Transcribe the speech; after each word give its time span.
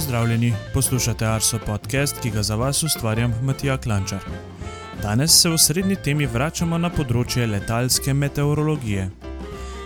Pozdravljeni, 0.00 0.52
poslušate 0.74 1.26
Arso 1.26 1.58
podcast, 1.66 2.20
ki 2.22 2.30
ga 2.30 2.42
za 2.42 2.54
vas 2.54 2.82
ustvarjam 2.82 3.34
Matija 3.42 3.76
Klančar. 3.76 4.18
Danes 5.02 5.40
se 5.40 5.48
v 5.48 5.58
srednji 5.58 5.96
temi 5.96 6.26
vračamo 6.26 6.78
na 6.80 6.90
področje 6.90 7.46
letalske 7.46 8.14
meteorologije. 8.14 9.10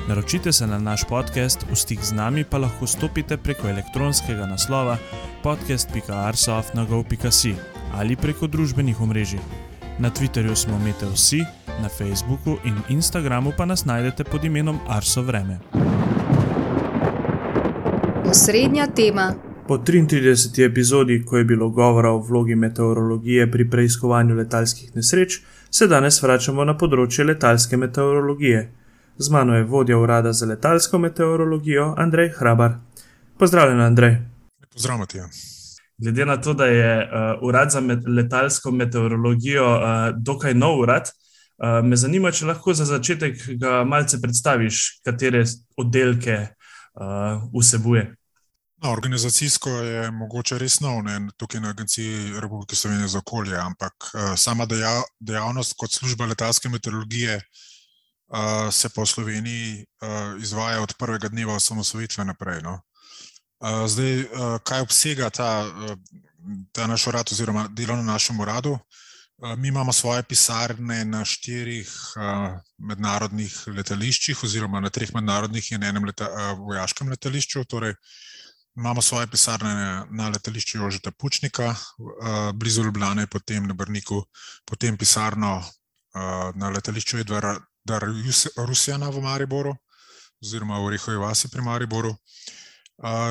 Naročite 0.06 0.52
se 0.52 0.66
na 0.70 0.78
naš 0.78 1.04
podcast, 1.10 1.66
v 1.66 1.74
stik 1.74 2.04
z 2.06 2.12
nami 2.14 2.44
pa 2.44 2.58
lahko 2.62 2.86
stopite 2.86 3.36
preko 3.36 3.68
elektronskega 3.68 4.46
naslova 4.46 4.98
podcast.arsoft.gov.si 5.42 7.54
ali 7.98 8.16
preko 8.16 8.46
družbenih 8.46 9.00
omrežij. 9.00 9.40
Na 9.98 10.10
Twitterju 10.14 10.54
smo 10.54 10.78
Meteosi, 10.78 11.42
na 11.82 11.88
Facebooku 11.88 12.58
in 12.62 12.76
Instagramu 12.88 13.52
pa 13.56 13.64
nas 13.66 13.84
najdete 13.84 14.24
pod 14.30 14.44
imenom 14.44 14.78
Arso 14.86 15.22
Vreme. 15.26 15.58
Osrednja 18.30 18.86
tema. 18.86 19.53
Po 19.68 19.78
33. 19.78 20.64
epizodi, 20.64 21.24
ko 21.26 21.36
je 21.36 21.44
bilo 21.44 21.68
govora 21.68 22.10
o 22.10 22.18
vlogi 22.18 22.54
meteorologije 22.54 23.50
pri 23.50 23.70
preiskovanju 23.70 24.34
letalskih 24.34 24.96
nesreč, 24.96 25.40
se 25.70 25.86
danes 25.88 26.18
vračamo 26.22 26.64
na 26.64 26.74
področje 26.76 27.24
letalske 27.24 27.76
meteorologije. 27.80 28.58
Z 29.16 29.32
mano 29.32 29.54
je 29.56 29.64
vodja 29.64 29.96
urada 29.98 30.32
za 30.32 30.46
letalsko 30.46 30.98
meteorologijo 30.98 31.94
Andrej 31.96 32.28
Hrabar. 32.36 32.74
Pozdravljen, 33.38 33.80
Andrej. 33.80 34.18
Pozdravljeni. 34.72 35.30
Glede 35.98 36.26
na 36.26 36.36
to, 36.36 36.52
da 36.52 36.66
je 36.66 36.90
uh, 37.00 37.46
urad 37.48 37.72
za 37.72 37.80
met 37.80 38.04
letalsko 38.06 38.70
meteorologijo 38.70 39.70
uh, 39.76 39.94
dokaj 40.16 40.54
nov 40.54 40.82
urad, 40.82 41.08
uh, 41.08 41.80
me 41.86 41.96
zanima, 41.96 42.32
če 42.32 42.50
lahko 42.52 42.74
za 42.74 42.84
začetek 42.84 43.48
ga 43.56 43.80
malce 43.88 44.20
predstaviš, 44.20 44.82
katere 45.06 45.44
oddelke 45.80 46.36
uh, 46.42 47.48
vsebuje. 47.54 48.04
No, 48.84 48.90
organizacijsko 48.92 49.70
je 49.70 50.10
mogoče 50.12 50.58
res 50.60 50.74
nov, 50.84 50.98
ne, 51.06 51.14
tukaj 51.40 51.60
na 51.60 51.70
Agenciji 51.72 52.40
Republike 52.40 52.76
Slovenije 52.76 53.08
za 53.08 53.18
okolje, 53.18 53.56
ampak 53.56 54.10
uh, 54.10 54.34
sama 54.36 54.66
dejav, 54.68 55.00
dejavnost 55.20 55.72
kot 55.80 55.92
služba 55.92 56.26
letalske 56.28 56.68
meteorologije 56.68 57.38
uh, 57.38 58.68
se 58.72 58.88
po 58.88 59.06
Sloveniji 59.06 59.78
uh, 59.80 60.42
izvaja 60.42 60.82
od 60.82 60.92
prvega 60.98 61.28
dneva 61.32 61.54
osamosvojitve 61.54 62.24
naprej. 62.24 62.60
No. 62.62 62.74
Uh, 63.60 63.86
zdaj, 63.88 64.20
uh, 64.20 64.58
kaj 64.60 64.84
obsega 64.84 65.30
ta, 65.30 65.48
uh, 65.64 65.96
ta 66.72 66.86
naš 66.86 67.06
urad, 67.06 67.32
oziroma 67.32 67.64
delo 67.72 67.96
na 67.96 68.02
našem 68.02 68.40
uradu? 68.40 68.76
Uh, 68.76 69.56
mi 69.56 69.68
imamo 69.68 69.92
svoje 69.92 70.22
pisarne 70.22 71.04
na 71.04 71.24
štirih 71.24 71.88
uh, 72.20 72.60
mednarodnih 72.78 73.56
letališčih, 73.66 74.44
oziroma 74.44 74.84
na 74.84 74.92
treh 74.92 75.14
mednarodnih 75.14 75.72
in 75.72 75.82
enem 75.82 76.04
leta, 76.04 76.28
uh, 76.28 76.58
vojaškem 76.68 77.08
letališču. 77.16 77.64
Torej, 77.64 77.96
Imamo 78.76 79.02
svoje 79.02 79.26
pisarne 79.26 80.02
na 80.10 80.28
letališču 80.28 80.78
Jožeta 80.78 81.10
Pučnika, 81.10 81.74
blizu 82.54 82.82
Ljubljana, 82.82 83.26
potem 83.26 83.66
na 83.66 83.74
Brniku, 83.74 84.24
potem 84.66 84.96
pisarno 84.98 85.62
na 86.54 86.70
letališču 86.74 87.18
Edvara 87.22 87.54
Rusjana 88.56 89.10
v 89.10 89.22
Mariboru, 89.22 89.76
oziroma 90.42 90.80
v 90.82 90.90
Rehovi 90.96 91.20
vasi 91.22 91.48
pri 91.48 91.62
Mariboru, 91.62 92.16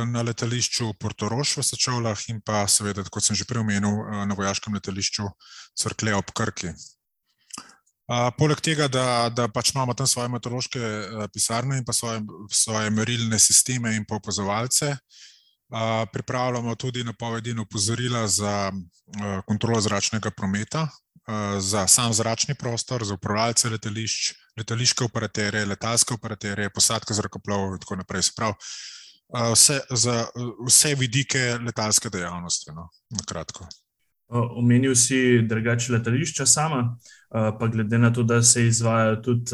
na 0.08 0.22
letališču 0.24 0.94
Portoroš 1.00 1.58
v 1.58 1.64
Sečovlah 1.64 2.24
in 2.32 2.40
pa 2.42 2.64
seveda, 2.68 3.04
kot 3.04 3.24
sem 3.24 3.36
že 3.36 3.44
prej 3.44 3.66
omenil, 3.66 4.00
na 4.24 4.34
vojaškem 4.40 4.74
letališču 4.80 5.28
Crkle 5.76 6.16
ob 6.16 6.32
Krki. 6.32 6.72
Poleg 8.40 8.64
tega, 8.64 8.88
da, 8.88 9.28
da 9.28 9.52
pač 9.52 9.76
imamo 9.76 9.92
tam 9.94 10.08
svoje 10.08 10.32
meteorološke 10.32 10.80
pisarne 11.36 11.84
in 11.84 11.86
pa 11.86 11.92
svoje, 11.92 12.24
svoje 12.52 12.90
merilne 12.96 13.40
sisteme 13.40 13.96
in 13.96 14.08
pa 14.08 14.16
opazovalce, 14.16 14.96
pripravljamo 16.12 16.76
tudi 16.76 17.04
napovedi 17.04 17.50
in 17.52 17.60
opozorila 17.60 18.28
za 18.28 18.72
kontrolo 19.46 19.82
zračnega 19.82 20.32
prometa, 20.32 20.88
za 21.60 21.88
sam 21.88 22.14
zračni 22.14 22.56
prostor, 22.56 23.06
za 23.06 23.14
upravljalce 23.14 23.70
letališč, 23.70 24.34
letališke 24.58 25.04
operaterje, 25.04 25.66
letalske 25.66 26.14
operaterje, 26.14 26.70
posadke 26.70 27.14
zrakoplovov 27.14 27.74
in 27.74 27.80
tako 27.80 27.96
naprej. 27.96 28.22
Prav, 28.36 28.54
vse, 29.54 29.80
za 29.90 30.26
vse 30.68 30.96
vidike 30.96 31.58
letalske 31.66 32.10
dejavnosti, 32.10 32.72
no, 32.76 32.90
na 33.10 33.26
kratko. 33.28 33.68
Omenil 34.34 34.96
si 34.96 35.42
drugače 35.48 35.94
letališča 35.94 36.46
sama, 36.46 36.98
pa 37.30 37.68
glede 37.72 37.98
na 37.98 38.14
to, 38.14 38.24
da 38.24 38.42
se 38.44 38.68
izvaja 38.68 39.22
tudi 39.22 39.52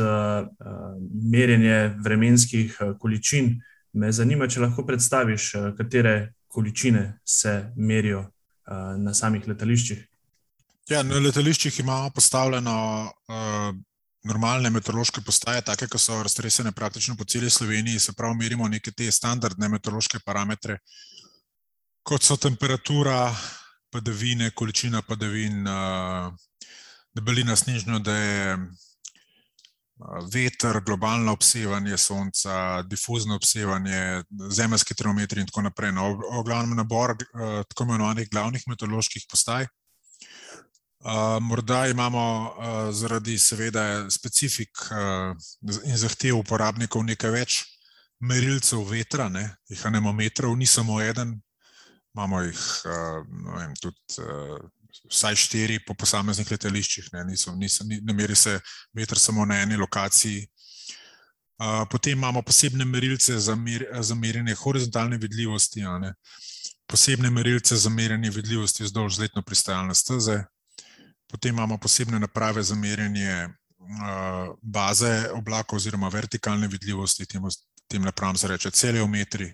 merjenje 1.31 1.96
vremenskih 2.03 2.78
količin, 3.00 3.59
Me 3.94 4.12
zanima, 4.14 4.48
če 4.48 4.62
lahko 4.62 4.86
predstaviš, 4.86 5.54
eh, 5.56 5.72
katere 5.78 6.34
količine 6.50 7.20
se 7.26 7.72
merijo 7.78 8.20
uh, 8.20 8.96
na 8.98 9.14
samih 9.14 9.48
letališčih. 9.48 10.00
Ja, 10.90 11.04
na 11.06 11.20
letališčih 11.22 11.80
imamo 11.80 12.10
postavljeno 12.10 12.74
uh, 13.06 13.76
normalne 14.26 14.72
meteorološke 14.74 15.22
postaje, 15.22 15.62
take, 15.62 15.86
ki 15.88 16.02
so 16.02 16.18
raztresene 16.24 16.72
praktično 16.72 17.16
po 17.16 17.26
celi 17.26 17.50
Sloveniji. 17.50 18.00
Se 18.00 18.14
pravi, 18.18 18.38
merimo 18.38 18.68
neke 18.68 18.92
te 18.92 19.12
standardne 19.12 19.70
meteorološke 19.70 20.24
parametre, 20.26 20.80
kot 22.02 22.26
so 22.26 22.38
temperatura, 22.38 23.30
padavine, 23.94 24.50
količina 24.50 25.02
padavin, 25.06 25.62
uh, 25.70 26.34
debelina 27.14 27.56
snežnja, 27.56 28.02
da 28.02 28.18
je 28.18 28.58
veter, 30.34 30.82
globalno 30.86 31.34
obsevanje 31.36 31.98
sonca, 31.98 32.82
difuzno 32.88 33.36
obsevanje, 33.36 34.24
zemeljski 34.50 34.96
termometri 34.96 35.42
in 35.42 35.48
tako 35.48 35.62
naprej. 35.62 35.92
No, 35.92 36.14
o 36.32 36.44
glavnem 36.44 36.78
nabor 36.78 37.12
uh, 37.12 37.62
tako 37.68 37.84
imenovanih 37.84 38.30
glavnih 38.32 38.64
meteoroloških 38.68 39.26
postaj. 39.30 39.68
Uh, 41.00 41.40
morda 41.42 41.88
imamo 41.88 42.24
uh, 42.44 42.92
zaradi 42.92 43.38
seveda 43.40 44.09
specifik 44.12 44.70
uh, 44.92 45.36
in 45.86 45.98
zahtev 45.98 46.42
uporabnikov 46.42 47.06
nekaj 47.08 47.32
več 47.32 47.59
merilcev 48.20 48.84
vetra, 48.90 49.30
ne? 49.30 49.46
jih 49.72 49.86
anemometrov, 49.88 50.58
ni 50.59 50.68
samo 50.68 51.00
eden, 51.02 51.38
imamo 52.16 52.42
jih 52.44 52.66
uh, 52.84 53.22
vem, 53.56 53.76
tudi 53.80 54.20
uh, 54.26 54.59
vsaj 55.10 55.36
štiri 55.36 55.80
po 55.86 55.94
posameznih 55.94 56.52
letališčih, 56.52 57.10
ne, 57.14 57.24
niso, 57.32 57.56
niso, 57.56 57.86
ne 57.88 58.14
meri 58.14 58.36
se 58.36 58.60
veter 58.94 59.20
samo 59.20 59.46
na 59.46 59.62
eni 59.64 59.78
lokaciji. 59.78 60.48
Uh, 61.60 61.84
potem 61.92 62.16
imamo 62.18 62.42
posebne 62.42 62.86
merilce 62.86 63.36
za, 63.40 63.56
mer, 63.56 63.84
za 64.00 64.16
merjenje 64.16 64.56
horizontalne 64.56 65.18
vidljivosti, 65.18 65.84
posebne 66.88 67.30
merilce 67.30 67.76
za 67.76 67.90
merjenje 67.90 68.30
vidljivosti 68.30 68.84
vzdolž 68.84 69.20
letno 69.20 69.42
pristajalne 69.42 69.96
steze, 69.96 70.44
potem 71.28 71.54
imamo 71.54 71.78
posebne 71.78 72.20
naprave 72.20 72.64
za 72.64 72.76
merjenje 72.76 73.50
uh, 73.80 74.56
baze 74.62 75.30
oblakov 75.34 75.78
oziroma 75.78 76.10
vertikalne 76.10 76.68
vidljivosti, 76.68 77.26
tem, 77.26 77.44
tem 77.88 78.02
napravam 78.02 78.38
se 78.38 78.48
reče 78.48 78.72
celiometri, 78.72 79.54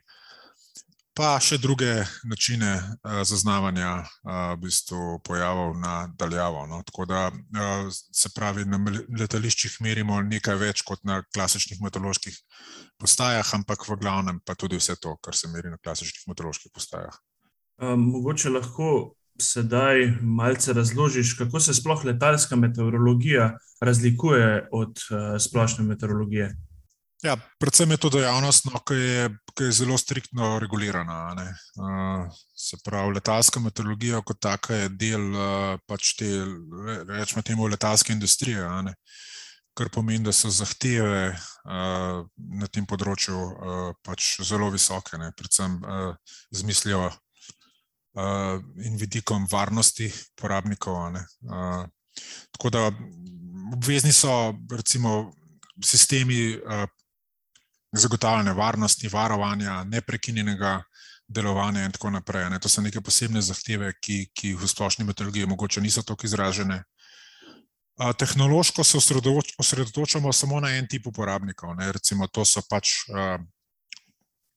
pa 1.16 1.38
še 1.40 1.58
druge 1.64 2.04
načine 2.28 2.76
uh, 2.76 3.22
zaznavanja 3.24 4.04
uh, 4.04 4.54
v 4.56 4.66
bistvu 4.66 5.20
pojavov 5.24 5.78
na 5.80 6.10
daljavo. 6.20 6.66
No? 6.68 6.82
Tako 6.84 7.08
da 7.08 7.22
uh, 7.32 7.88
se 7.92 8.32
pravi, 8.36 8.66
na 8.68 8.80
letališčih 9.20 9.80
merimo 9.86 10.20
nekaj 10.22 10.60
več 10.60 10.84
kot 10.88 11.06
na 11.08 11.22
klasičnih 11.24 11.80
meteoroloških 11.86 12.36
postajah, 13.00 13.54
ampak 13.56 13.88
v 13.88 14.00
glavnem 14.02 14.42
pa 14.44 14.58
tudi 14.60 14.80
vse 14.82 14.98
to, 15.00 15.16
kar 15.24 15.38
se 15.38 15.52
meri 15.54 15.72
na 15.72 15.80
klasičnih 15.80 16.28
meteoroloških 16.28 16.76
postajah. 16.76 17.16
Um, 17.80 18.10
mogoče 18.12 18.52
lahko 18.52 19.16
sedaj 19.42 20.20
malce 20.22 20.76
razložiš, 20.76 21.34
kako 21.40 21.60
se 21.60 21.74
sploh 21.76 22.06
letalska 22.08 22.56
meteorologija 22.60 23.54
razlikuje 23.84 24.68
od 24.72 25.00
uh, 25.12 25.36
splošne 25.40 25.88
meteorologije. 25.88 26.52
Ja, 27.26 27.34
predvsem 27.58 27.90
je 27.92 27.98
to 27.98 28.10
dejavnost, 28.14 28.68
no, 28.70 28.80
ki, 28.86 28.94
je, 28.94 29.30
ki 29.58 29.66
je 29.66 29.76
zelo 29.80 29.98
striktno 29.98 30.60
regulirana. 30.62 31.34
Uh, 31.34 32.28
se 32.54 32.78
pravi, 32.86 33.16
letalska 33.18 33.60
meteorologija 33.60 34.20
kot 34.22 34.38
taka 34.46 34.76
je 34.78 34.90
del 34.94 35.24
uh, 35.34 35.80
pač 35.90 36.12
te, 36.20 36.28
rečemo 37.10 37.42
temu, 37.42 37.66
letalske 37.72 38.14
industrije, 38.14 38.62
kar 39.74 39.90
pomeni, 39.90 40.22
da 40.28 40.34
so 40.36 40.52
zahteve 40.54 41.32
uh, 41.34 42.22
na 42.62 42.70
tem 42.70 42.86
področju 42.86 43.38
uh, 43.42 43.88
pač 44.06 44.36
zelo 44.46 44.70
visoke, 44.76 45.18
ne, 45.18 45.32
predvsem 45.34 45.80
uh, 45.82 46.38
z 46.54 46.68
mislijo 46.68 47.08
uh, 47.10 48.60
in 48.86 49.02
vidikom 49.02 49.50
varnosti 49.50 50.12
uporabnikov. 50.36 51.18
Uh, 51.42 51.90
tako 52.54 52.74
da 52.78 52.86
obvezni 53.74 54.14
so, 54.14 54.54
recimo, 54.70 55.34
sistemi. 55.82 56.54
Zagotavljanja 57.96 58.54
varnosti, 58.54 59.08
varovanja, 59.08 59.84
neprekinjenega 59.84 60.82
delovanja 61.28 61.86
in 61.86 61.92
tako 61.92 62.10
naprej. 62.10 62.50
Ne. 62.50 62.60
To 62.60 62.70
so 62.70 62.82
neke 62.82 63.02
posebne 63.02 63.42
zahteve, 63.42 63.94
ki, 64.02 64.26
ki 64.36 64.54
v 64.60 64.68
splošni 64.68 65.06
meteorologiji 65.08 65.48
mogoče 65.50 65.82
niso 65.82 66.04
tako 66.04 66.28
izražene. 66.28 66.84
A, 67.98 68.14
tehnološko 68.14 68.84
se 68.84 69.00
osredotočamo 69.58 70.34
samo 70.34 70.60
na 70.60 70.76
en 70.76 70.88
tip 70.88 71.08
uporabnikov. 71.08 71.76
Ne. 71.76 71.92
Recimo, 71.92 72.28
to 72.28 72.46
so 72.46 72.62
pač 72.70 72.98
a, 73.16 73.38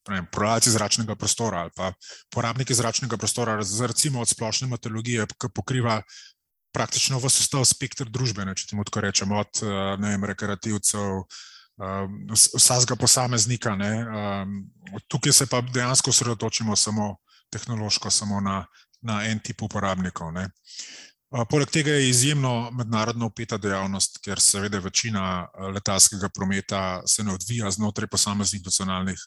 Prodajalci 0.08 0.70
zračnega 0.72 1.14
prostora 1.20 1.66
ali 1.66 1.70
pa 1.76 1.92
porabniki 2.32 2.74
zračnega 2.74 3.16
prostora, 3.16 3.58
recimo 3.86 4.20
od 4.20 4.28
splošne 4.28 4.68
meteorologije, 4.68 5.26
ki 5.36 5.50
pokriva 5.54 6.00
praktično 6.72 7.18
vse 7.18 7.44
ostal 7.44 7.64
spektr 7.68 8.08
družbe, 8.08 8.46
če 8.56 8.70
temu 8.70 8.84
tako 8.88 9.02
rečemo, 9.04 9.42
od 9.44 9.60
vem, 10.00 10.24
rekreativcev, 10.24 11.24
vsakega 12.56 12.96
posameznika. 12.96 13.76
Ne. 13.76 13.92
Tukaj 15.08 15.32
se 15.32 15.46
pa 15.46 15.60
dejansko 15.60 16.10
osredotočimo 16.10 16.76
samo 16.76 17.16
tehnološko, 17.50 18.10
samo 18.10 18.40
na, 18.40 18.66
na 19.00 19.24
en 19.26 19.40
tip 19.40 19.62
uporabnikov. 19.62 20.32
Ne. 20.32 20.48
Poleg 21.50 21.68
tega 21.68 21.92
je 21.92 22.08
izjemno 22.08 22.70
mednarodno 22.72 23.26
upeta 23.28 23.58
dejavnost, 23.60 24.22
ker 24.24 24.40
seveda 24.40 24.78
večina 24.80 25.48
letalskega 25.74 26.28
prometa 26.28 27.02
se 27.06 27.24
ne 27.24 27.34
odvija 27.34 27.70
znotraj 27.70 28.08
posameznih 28.08 28.62
nacionalnih 28.64 29.20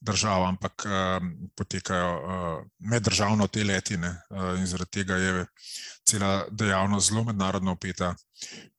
držav, 0.00 0.44
ampak 0.44 0.86
potekajo 1.56 2.64
meddržavno 2.78 3.46
te 3.46 3.64
letine 3.64 4.14
in 4.58 4.66
zaradi 4.66 4.90
tega 4.90 5.16
je 5.16 5.46
cela 6.08 6.46
dejavnost 6.50 7.08
zelo 7.08 7.24
mednarodno 7.24 7.72
upeta. 7.72 8.14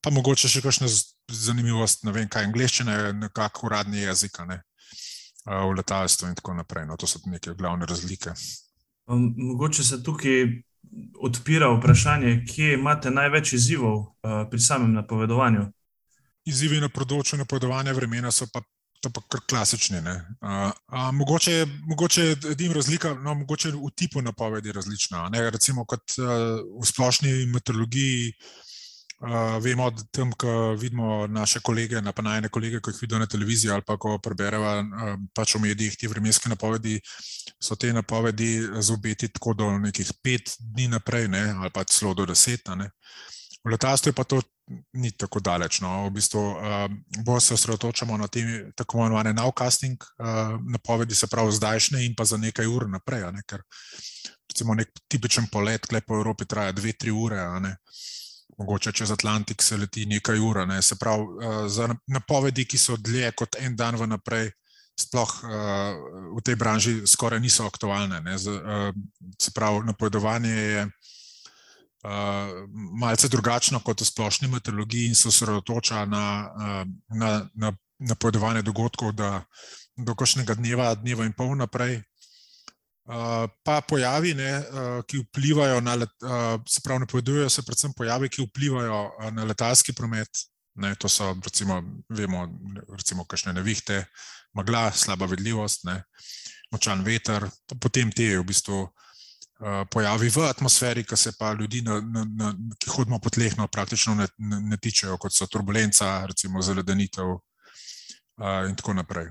Pa 0.02 0.10
mogoče 0.10 0.50
še 0.50 0.62
kakšna 0.66 0.90
zanimivost, 1.32 2.04
ne 2.04 2.12
vem 2.12 2.30
kaj, 2.30 2.50
angliščina 2.50 2.94
je 2.94 3.14
nekako 3.14 3.68
uradni 3.68 4.04
jezik 4.04 4.38
ne, 4.48 4.62
v 5.46 5.74
letalstvu 5.78 6.30
in 6.30 6.36
tako 6.36 6.54
naprej. 6.54 6.86
No, 6.86 6.98
to 6.98 7.08
so 7.08 7.20
neke 7.26 7.54
glavne 7.58 7.86
razlike. 7.86 8.34
Mogoče 9.08 9.84
se 9.84 10.04
tukaj 10.04 10.46
odpira 11.22 11.70
vprašanje, 11.74 12.46
kje 12.50 12.74
imate 12.74 13.12
največ 13.12 13.54
izzivov 13.54 13.98
uh, 13.98 14.46
pri 14.52 14.60
samem 14.60 14.94
napovedovanju? 14.94 15.66
Izzivi 16.46 16.80
na 16.82 16.90
področju 16.94 17.40
napovedovanja 17.42 17.94
vremena 17.98 18.32
so 18.32 18.48
pa, 18.54 18.62
pa 19.06 19.22
kar 19.30 19.42
klasični. 19.50 20.02
Uh, 20.02 20.70
uh, 20.94 21.10
mogoče, 21.14 21.66
mogoče 21.90 22.26
je 22.26 22.38
edina 22.54 22.78
razlika, 22.78 23.14
no, 23.22 23.36
mogoče 23.42 23.74
v 23.76 23.92
tipu 23.98 24.22
napovedi 24.22 24.74
različna. 24.74 25.28
Ne? 25.34 25.50
Recimo, 25.54 25.86
kot 25.90 26.18
uh, 26.22 26.62
v 26.62 26.86
splošni 26.86 27.46
meteorologiji. 27.54 28.34
Uh, 29.16 29.64
vemo, 29.64 29.88
da 29.96 30.04
tam, 30.12 30.32
ko 30.36 30.74
vidimo 30.76 31.28
naše 31.28 31.62
kolege, 31.64 32.02
pa 32.16 32.22
najne 32.22 32.50
kolege, 32.50 32.82
ko 32.84 32.92
jih 32.92 32.98
vidimo 33.02 33.20
na 33.20 33.26
televiziji 33.26 33.72
ali 33.72 33.82
pa 33.88 33.96
ko 33.98 34.18
preberemo 34.20 34.66
uh, 34.66 35.14
pač 35.34 35.56
v 35.56 35.62
medijih 35.64 35.96
te 35.96 36.08
vremenske 36.12 36.50
napovedi, 36.52 37.00
so 37.64 37.78
te 37.80 37.94
napovedi 37.94 38.60
z 38.60 38.92
obeti 38.92 39.30
tako 39.32 39.54
do 39.54 39.70
nekih 39.80 40.12
pet 40.22 40.52
dni 40.60 40.90
naprej, 40.92 41.30
ne, 41.32 41.46
ali 41.56 41.72
pa 41.72 41.86
celo 41.88 42.14
do 42.14 42.26
deset. 42.26 42.68
Ne. 42.76 42.90
V 43.64 43.72
letalstvu 43.72 44.12
pa 44.14 44.28
to 44.28 44.42
ni 44.94 45.12
tako 45.12 45.40
daleč. 45.40 45.80
No. 45.82 46.10
V 46.10 46.12
bistvu 46.20 46.42
uh, 46.42 46.86
bolj 47.24 47.42
se 47.42 47.54
osredotočamo 47.54 48.18
na 48.18 48.28
te 48.28 48.44
tako 48.76 49.00
imenovane 49.00 49.34
nowcasting 49.34 49.96
uh, 49.96 50.60
napovedi, 50.72 51.16
se 51.16 51.32
pravi 51.32 51.56
zdajšnje 51.56 52.04
in 52.06 52.16
pa 52.20 52.26
za 52.26 52.38
nekaj 52.38 52.68
ur 52.68 52.90
naprej. 52.90 53.32
Ne, 53.32 53.48
ker 53.48 53.64
recimo 54.52 54.76
nek 54.76 54.92
tipičen 55.08 55.48
polet, 55.52 55.88
klep 55.88 56.06
po 56.06 56.20
Evropi 56.20 56.46
traja 56.46 56.76
dve, 56.76 56.94
tri 56.94 57.16
ure 57.16 57.40
mogoče 58.58 58.92
čez 58.92 59.12
Atlantik 59.12 59.64
se 59.64 59.78
leti 59.78 60.06
nekaj 60.06 60.40
ur. 60.40 60.62
Ne. 60.68 60.82
Se 60.82 60.96
pravi, 60.96 61.24
uh, 61.24 61.56
za 61.68 61.90
napovedi, 62.08 62.66
ki 62.66 62.78
so 62.78 62.98
dlje 62.98 63.32
kot 63.32 63.56
en 63.60 63.76
dan 63.76 63.96
vnaprej, 64.00 64.52
sploh 65.00 65.32
uh, 65.44 65.52
v 66.38 66.44
tej 66.44 66.56
branži 66.56 66.94
skoraj 67.08 67.40
niso 67.40 67.66
aktualne. 67.68 68.22
Z, 68.38 68.52
uh, 68.52 68.94
se 69.42 69.52
pravi, 69.56 69.86
napovedovanje 69.86 70.54
je. 70.54 70.86
Uh, 72.06 72.68
malce 73.02 73.28
drugačno 73.34 73.80
kot 73.82 74.02
v 74.02 74.06
splošni 74.06 74.48
meteorologiji, 74.48 75.08
in 75.10 75.16
se 75.18 75.28
osredotoča 75.28 76.06
na, 76.06 76.52
na, 77.10 77.30
na 77.56 77.72
napovedovanje 78.00 78.62
dogodkov, 78.62 79.16
da 79.18 79.44
do 79.98 80.16
kakšnega 80.16 80.56
dneva, 80.60 80.92
dneva 81.00 81.26
in 81.26 81.34
pol 81.34 81.56
naprej, 81.56 82.02
pa 83.64 83.82
pojavi, 83.88 84.34
ne, 84.34 84.52
ki 85.08 85.22
vplivajo 85.28 85.82
na, 85.82 85.98
se 86.68 86.82
pravi, 86.84 87.00
napovedujejo 87.00 87.50
se 87.50 87.62
predvsem 87.62 87.94
pojavi, 87.94 88.30
ki 88.30 88.48
vplivajo 88.48 89.32
na 89.32 89.44
letalski 89.44 89.94
promet. 89.94 90.30
Ne, 90.76 90.96
to 91.00 91.10
so, 91.10 91.30
recimo, 91.44 91.78
vemo, 92.10 92.48
recimo, 92.92 93.24
kakšne 93.24 93.54
nevihte, 93.56 94.02
magla, 94.54 94.90
slaba 94.92 95.26
vidljivost, 95.32 95.86
ne, 95.88 96.02
močan 96.72 97.04
veter, 97.06 97.46
potem 97.80 98.12
te 98.12 98.34
v 98.36 98.44
bistvu 98.44 98.82
pojavi 99.92 100.30
v 100.36 100.44
atmosferi, 100.50 101.06
ki 101.08 101.16
se 101.16 101.32
pa 101.40 101.54
ljudi, 101.56 101.80
na, 101.86 102.02
na, 102.02 102.26
na, 102.28 102.52
ki 102.76 102.92
hodimo 102.92 103.22
po 103.24 103.32
tleh, 103.32 103.56
no, 103.56 103.70
praktično 103.72 104.18
ne, 104.20 104.28
ne, 104.38 104.60
ne 104.74 104.78
tičejo, 104.78 105.16
kot 105.22 105.32
so 105.32 105.48
turbulenca, 105.48 106.26
recimo 106.28 106.62
zaledenitev 106.62 107.38
in 108.68 108.76
tako 108.76 108.98
naprej 108.98 109.30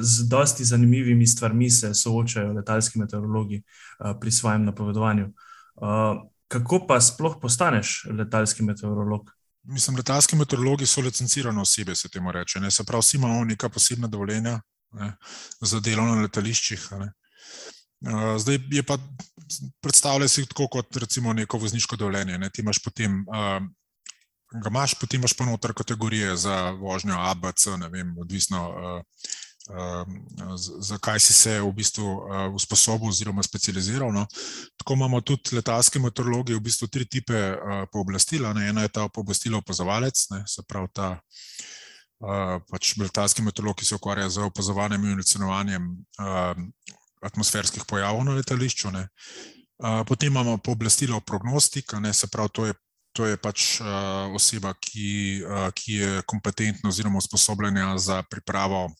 z 0.00 0.28
dosti 0.28 0.64
zanimivimi 0.64 1.26
stvarmi 1.26 1.70
se 1.70 1.94
soočajo 1.94 2.52
letalski 2.52 2.98
meteorologi 2.98 3.62
uh, 3.62 4.16
pri 4.20 4.30
svojem 4.32 4.64
napovedovanju. 4.64 5.32
Uh, 5.74 6.22
kako 6.48 6.86
pa 6.88 7.00
sploh 7.00 7.36
postaneš 7.42 8.04
letalski 8.10 8.62
meteorolog? 8.62 9.30
Mislim, 9.62 9.96
letalski 9.96 10.36
meteorologi 10.36 10.86
so 10.86 11.00
licencirane 11.00 11.60
osebe, 11.60 11.94
se 11.94 12.08
temu 12.08 12.32
reče. 12.32 12.60
Ne? 12.60 12.70
Se 12.70 12.84
pravi, 12.84 13.00
vsi 13.00 13.16
imamo 13.16 13.44
neka 13.44 13.68
posebna 13.68 14.08
dovoljenja 14.08 14.60
ne? 14.92 15.16
za 15.60 15.80
delo 15.80 16.06
na 16.06 16.22
letališčih. 16.22 16.88
Ne? 16.98 17.12
Uh, 18.00 18.38
zdaj 18.40 18.58
je 18.70 18.82
pa 18.82 18.98
predstavljaj 19.80 20.28
si 20.28 20.46
tako 20.46 20.68
kot 20.68 20.96
recimo 20.96 21.32
neko 21.32 21.58
vozniško 21.58 21.96
dovoljenje. 21.96 22.38
Ne? 22.38 22.50
Ti 22.50 22.62
imaš 22.62 22.82
potem. 22.84 23.24
Ga 24.48 24.70
imaš, 24.70 24.94
potem 24.96 25.20
imaš 25.20 25.34
pa 25.36 25.44
noter 25.44 25.74
kategorije 25.76 26.36
za 26.36 26.70
vožnjo 26.70 27.16
ABC, 27.20 27.66
ne 27.76 27.88
vem, 27.92 28.14
odvisno, 28.18 28.62
zakaj 30.80 31.20
si 31.20 31.32
se 31.32 31.60
v 31.60 31.72
bistvu 31.72 32.04
eh, 32.04 32.48
usposobil 32.48 33.08
oziroma 33.08 33.42
specializiral. 33.42 34.12
No. 34.12 34.26
Tako 34.76 34.94
imamo 34.94 35.20
tudi 35.20 35.56
letalske 35.56 35.98
meteorologe, 35.98 36.54
v 36.54 36.60
bistvu 36.60 36.88
tri 36.88 37.04
tipe 37.04 37.34
eh, 37.34 37.84
pooblastila. 37.92 38.54
Eno 38.56 38.82
je 38.82 38.88
ta 38.88 39.08
pooblastilo 39.08 39.58
opazovalec, 39.58 40.30
ne, 40.30 40.42
se 40.46 40.62
pravi 40.68 40.88
ta 40.92 41.20
eh, 41.20 42.56
pač 42.70 42.96
letalski 42.96 43.42
meteorolog, 43.42 43.76
ki 43.76 43.84
se 43.84 43.94
ukvarja 43.94 44.28
z 44.28 44.48
opazovanjem 44.48 45.04
in 45.04 45.20
ocenjevanjem 45.20 45.94
atmosferskih 47.22 47.84
pojavov 47.84 48.24
na 48.24 48.36
letališču. 48.38 48.90
Ne. 48.94 49.08
Potem 50.06 50.30
imamo 50.30 50.56
pooblastilo 50.58 51.20
prognostika, 51.20 52.00
ne, 52.00 52.12
se 52.12 52.26
pravi, 52.26 52.48
to 52.52 52.66
je. 52.66 52.74
To 53.16 53.24
je 53.26 53.38
pač 53.40 53.80
uh, 53.80 54.30
oseba, 54.36 54.74
ki, 54.78 55.40
uh, 55.42 55.72
ki 55.74 55.94
je 55.96 56.10
kompetentna 56.28 56.92
oziroma 56.92 57.18
usposobljena 57.18 57.96
za 57.98 58.20
pripravo 58.30 58.84
uh, 58.84 58.92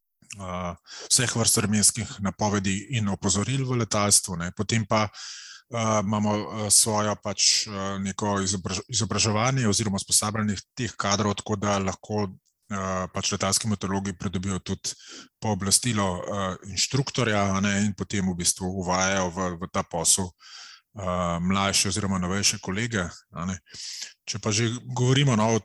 vseh 1.08 1.36
vrst 1.36 1.56
vremenskih 1.60 2.08
napovedi 2.24 2.76
in 2.98 3.08
opozoril 3.08 3.66
v 3.66 3.82
letalstvu. 3.82 4.36
Ne. 4.36 4.50
Potem 4.56 4.86
pa 4.86 5.08
uh, 5.08 6.00
imamo 6.04 6.34
uh, 6.34 6.66
svojo 6.70 7.16
pač, 7.22 7.66
uh, 7.66 7.96
neko 8.02 8.40
izobraž 8.40 8.82
izobraževanje 8.88 9.68
oziroma 9.68 10.00
usposabljanje 10.00 10.58
teh 10.74 10.94
kadrov, 10.96 11.34
tako 11.40 11.56
da 11.56 11.78
lahko 11.78 12.28
uh, 12.28 13.08
pač 13.14 13.32
letalski 13.32 13.68
meteorologi 13.68 14.16
pridobijo 14.18 14.58
tudi 14.58 14.94
pooblastilo 15.40 16.08
uh, 16.18 16.70
inštruktorja 16.70 17.60
ne, 17.60 17.74
in 17.86 17.92
potem 17.94 18.26
v 18.28 18.38
bistvu 18.38 18.70
uvajajo 18.84 19.30
v, 19.30 19.50
v 19.60 19.72
ta 19.72 19.82
posel. 19.82 20.30
Uh, 20.98 21.36
mlajše, 21.40 21.92
oziroma 21.92 22.18
novejše 22.18 22.58
kolege. 22.58 23.04
Če 24.26 24.40
pa 24.42 24.50
že 24.50 24.66
govorimo 24.82 25.36
no, 25.36 25.54
o, 25.54 25.60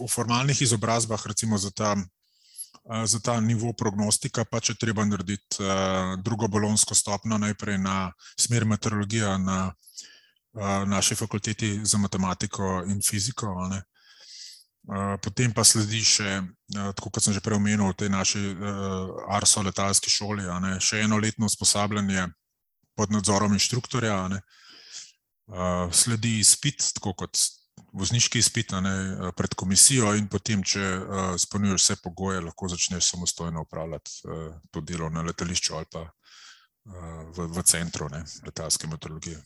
o 0.00 0.08
formalnih 0.08 0.62
izobrazbah, 0.62 1.20
recimo 1.26 1.58
za 1.58 1.68
ta 1.70 1.92
za 2.82 3.20
ta 3.20 3.40
nivo 3.40 3.72
prognostika, 3.72 4.44
pa 4.44 4.60
če 4.60 4.74
treba 4.74 5.04
narediti 5.04 5.62
drugo 6.22 6.48
bolonsko 6.48 6.94
stopno, 6.94 7.38
najprej 7.38 7.78
na 7.78 8.12
smer 8.40 8.64
meteorologija 8.66 9.36
na 9.38 9.72
naši 10.86 11.14
fakulteti 11.14 11.80
za 11.84 11.98
matematiko 11.98 12.82
in 12.90 13.00
fiziko. 13.02 13.54
Ne. 13.70 13.82
Potem 15.22 15.52
pa 15.54 15.62
sledi 15.64 16.02
še, 16.02 16.42
tako 16.98 17.14
kot 17.14 17.22
sem 17.22 17.34
že 17.34 17.40
prej 17.40 17.56
omenil, 17.56 17.86
v 17.92 17.98
tej 18.02 18.10
naši 18.10 18.42
ARSO 19.30 19.62
letalski 19.62 20.10
šoli, 20.10 20.42
ne, 20.42 20.74
še 20.82 21.04
eno 21.06 21.22
letno 21.22 21.46
usposabljanje 21.46 22.26
pod 22.98 23.14
nadzorom 23.14 23.54
inštruktorja. 23.54 24.18
Ne. 24.28 24.42
Sledi 25.94 26.40
izpit, 26.42 26.82
tako 26.98 27.14
kot 27.14 27.38
vozniški 27.92 28.40
izpit 28.40 28.72
ne, 28.72 28.94
pred 29.36 29.54
komisijo, 29.54 30.14
in 30.16 30.28
potem, 30.32 30.62
če 30.64 30.82
uh, 30.82 31.34
izpolnjuješ 31.36 31.82
vse 31.84 31.96
pogoje, 32.04 32.40
lahko 32.40 32.68
začneš 32.72 33.10
samostojno 33.12 33.64
upravljati 33.66 34.10
uh, 34.24 34.46
to 34.70 34.80
delo 34.80 35.10
na 35.12 35.24
letališču 35.26 35.76
ali 35.76 35.88
pa 35.92 36.06
uh, 36.06 36.14
v, 37.36 37.48
v 37.52 37.64
centru 37.68 38.08
ne, 38.12 38.24
letalske 38.46 38.88
meteorologije. 38.88 39.42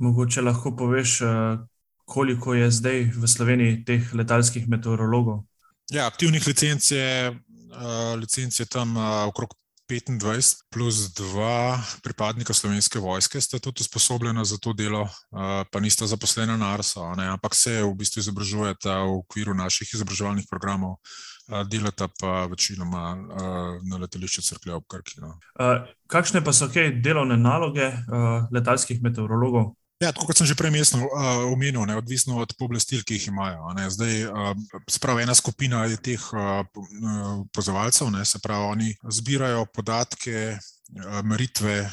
Mogoče 0.00 0.42
lahko 0.42 0.72
poveš, 0.76 1.20
uh, 1.26 1.60
koliko 2.08 2.54
je 2.54 2.70
zdaj 2.70 3.04
v 3.16 3.28
Sloveniji 3.28 3.84
teh 3.84 4.14
letalskih 4.16 4.68
meteorologov? 4.68 5.44
Ja, 5.92 6.06
aktivnih 6.06 6.46
licenc 6.46 6.90
je, 6.90 7.30
uh, 7.30 8.14
licenc 8.18 8.60
je 8.60 8.66
tam 8.66 8.96
uh, 8.96 9.26
okrog 9.28 9.54
25 9.90 10.70
plus 10.70 11.10
2 11.18 12.02
pripadnika 12.02 12.54
slovenske 12.54 12.98
vojske 13.02 13.40
sta 13.40 13.58
tudi 13.58 13.82
usposobljena 13.82 14.44
za 14.44 14.56
to 14.62 14.72
delo, 14.72 15.08
pa 15.72 15.80
nista 15.80 16.06
zaposlena 16.06 16.56
na 16.56 16.74
ARSO, 16.74 17.02
ampak 17.02 17.54
se 17.54 17.82
v 17.82 17.94
bistvu 17.98 18.22
izobražujeta 18.22 19.02
v 19.02 19.18
okviru 19.18 19.54
naših 19.54 19.90
izobraževalnih 19.94 20.46
programov, 20.50 20.96
delata 21.66 22.06
pa 22.20 22.46
večinoma 22.46 23.16
na 23.90 23.98
letališču 23.98 24.42
Crkve 24.42 24.78
ob 24.78 24.86
Krki. 24.86 25.18
No. 25.20 25.34
Kakšne 26.06 26.44
pa 26.46 26.52
so 26.54 26.70
kaj 26.70 27.02
delovne 27.02 27.36
naloge 27.36 27.90
letalskih 28.54 29.02
meteorologov? 29.02 29.74
Ja, 30.00 30.14
kot 30.16 30.32
sem 30.32 30.48
že 30.48 30.56
prej 30.56 30.72
omenil, 31.52 31.84
uh, 31.84 31.98
odvisno 32.00 32.40
od 32.40 32.54
pooblastil, 32.56 33.04
ki 33.04 33.18
jih 33.18 33.28
imajo. 33.28 33.68
Zdaj, 33.92 34.14
uh, 34.32 34.56
sprav, 34.88 35.20
ena 35.20 35.36
skupina 35.36 35.84
je 35.84 36.00
teh 36.00 36.22
uh, 36.32 36.64
pozovalcev, 37.52 38.08
ne, 38.08 38.24
se 38.24 38.40
pravi, 38.40 38.64
oni 38.64 38.88
zbirajo 39.04 39.66
podatke, 39.74 40.56
meritve 41.22 41.84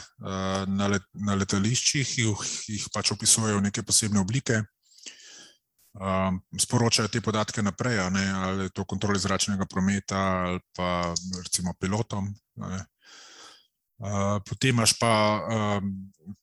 na, 0.66 0.88
let, 0.90 1.04
na 1.14 1.36
letališčih, 1.38 2.16
jih, 2.18 2.46
jih 2.66 2.88
pač 2.90 3.12
opisujejo 3.14 3.60
v 3.60 3.68
neke 3.68 3.84
posebne 3.86 4.24
oblike. 4.24 4.64
Um, 5.98 6.40
sporočajo 6.58 7.10
te 7.10 7.22
podatke 7.22 7.62
naprej, 7.62 8.00
ne, 8.14 8.26
ali 8.32 8.66
je 8.68 8.74
to 8.74 8.86
kontroli 8.90 9.20
zračnega 9.20 9.66
prometa, 9.70 10.24
ali 10.48 10.64
pa 10.74 11.14
recimo 11.44 11.76
pilotom. 11.78 12.32
Ne. 12.64 12.82
Uh, 13.98 14.38
potem 14.46 14.76
imaš 14.76 14.94
pa, 15.00 15.42
uh, 15.42 15.82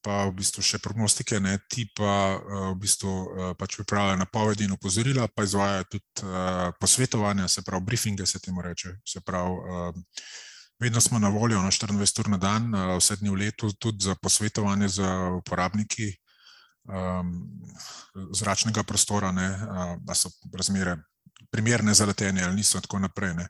pa 0.03 0.27
v 0.27 0.33
bistvu 0.41 0.59
še 0.59 0.81
prognostike, 0.83 1.39
ne, 1.39 1.55
ti 1.71 1.85
pa 1.95 2.35
uh, 2.35 2.73
v 2.75 2.81
bistvu 2.83 3.13
uh, 3.15 3.53
pač 3.55 3.77
pripravljajo 3.79 4.19
napovedi 4.19 4.67
in 4.67 4.75
opozorila, 4.75 5.29
pa 5.31 5.47
izvajajo 5.47 5.85
tudi 5.93 6.27
uh, 6.27 6.75
posvetovanja, 6.83 7.47
se 7.47 7.63
pravi, 7.63 7.87
briefinge 7.87 8.27
se 8.27 8.43
temu 8.43 8.59
reče. 8.59 8.97
Se 9.07 9.23
pravi, 9.23 9.55
uh, 9.55 10.19
vedno 10.83 11.01
smo 11.01 11.23
na 11.23 11.31
voljo 11.31 11.63
na 11.63 11.71
24 11.71 12.25
ur 12.25 12.33
na 12.35 12.43
dan, 12.43 12.75
uh, 12.75 12.97
vse 12.99 13.21
dni 13.23 13.31
v 13.31 13.41
letu, 13.47 13.71
tudi 13.79 14.03
za 14.03 14.19
posvetovanje 14.19 14.91
z 14.99 15.15
uporabniki 15.39 16.11
um, 16.91 17.31
zračnega 18.35 18.83
prostora, 18.83 19.31
ne, 19.31 19.49
uh, 19.55 19.95
da 20.03 20.19
so 20.19 20.35
razmere 20.51 20.99
primerne 21.55 21.95
za 21.95 22.07
letenje 22.07 22.43
ali 22.43 22.57
niso 22.57 22.83
tako 22.83 22.99
naprej. 22.99 23.35
Ne. 23.35 23.49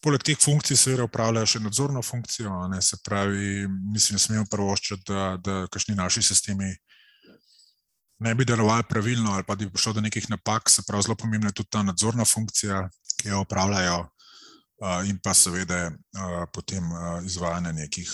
Poleg 0.00 0.22
teh 0.22 0.38
funkcij, 0.38 0.78
seveda, 0.78 1.08
upravljajo 1.08 1.48
še 1.54 1.60
nadzorno 1.64 2.02
funkcijo, 2.06 2.52
ne, 2.70 2.78
se 2.82 3.00
pravi, 3.04 3.66
mislim, 3.66 4.14
ne 4.14 4.22
smemo 4.22 4.44
prvoščiti, 4.50 5.02
da, 5.10 5.32
da 5.42 5.56
kakšni 5.72 5.96
naši 5.98 6.22
sistemi 6.22 6.70
ne 8.22 8.34
bi 8.34 8.46
delovali 8.46 8.86
pravilno 8.88 9.32
ali 9.32 9.44
pa 9.46 9.54
da 9.54 9.64
bi 9.64 9.72
prišlo 9.72 9.92
do 9.98 10.04
nekih 10.06 10.30
napak. 10.30 10.70
Se 10.70 10.82
pravi, 10.86 11.06
zelo 11.06 11.16
pomembna 11.18 11.50
je 11.50 11.58
tudi 11.60 11.70
ta 11.70 11.82
nadzorna 11.82 12.24
funkcija, 12.24 12.84
ki 13.18 13.28
jo 13.28 13.42
upravljajo, 13.42 13.98
in 15.10 15.18
pa 15.22 15.34
seveda 15.34 15.90
potem 16.54 16.86
izvajanje 17.26 17.72
nekih 17.72 18.12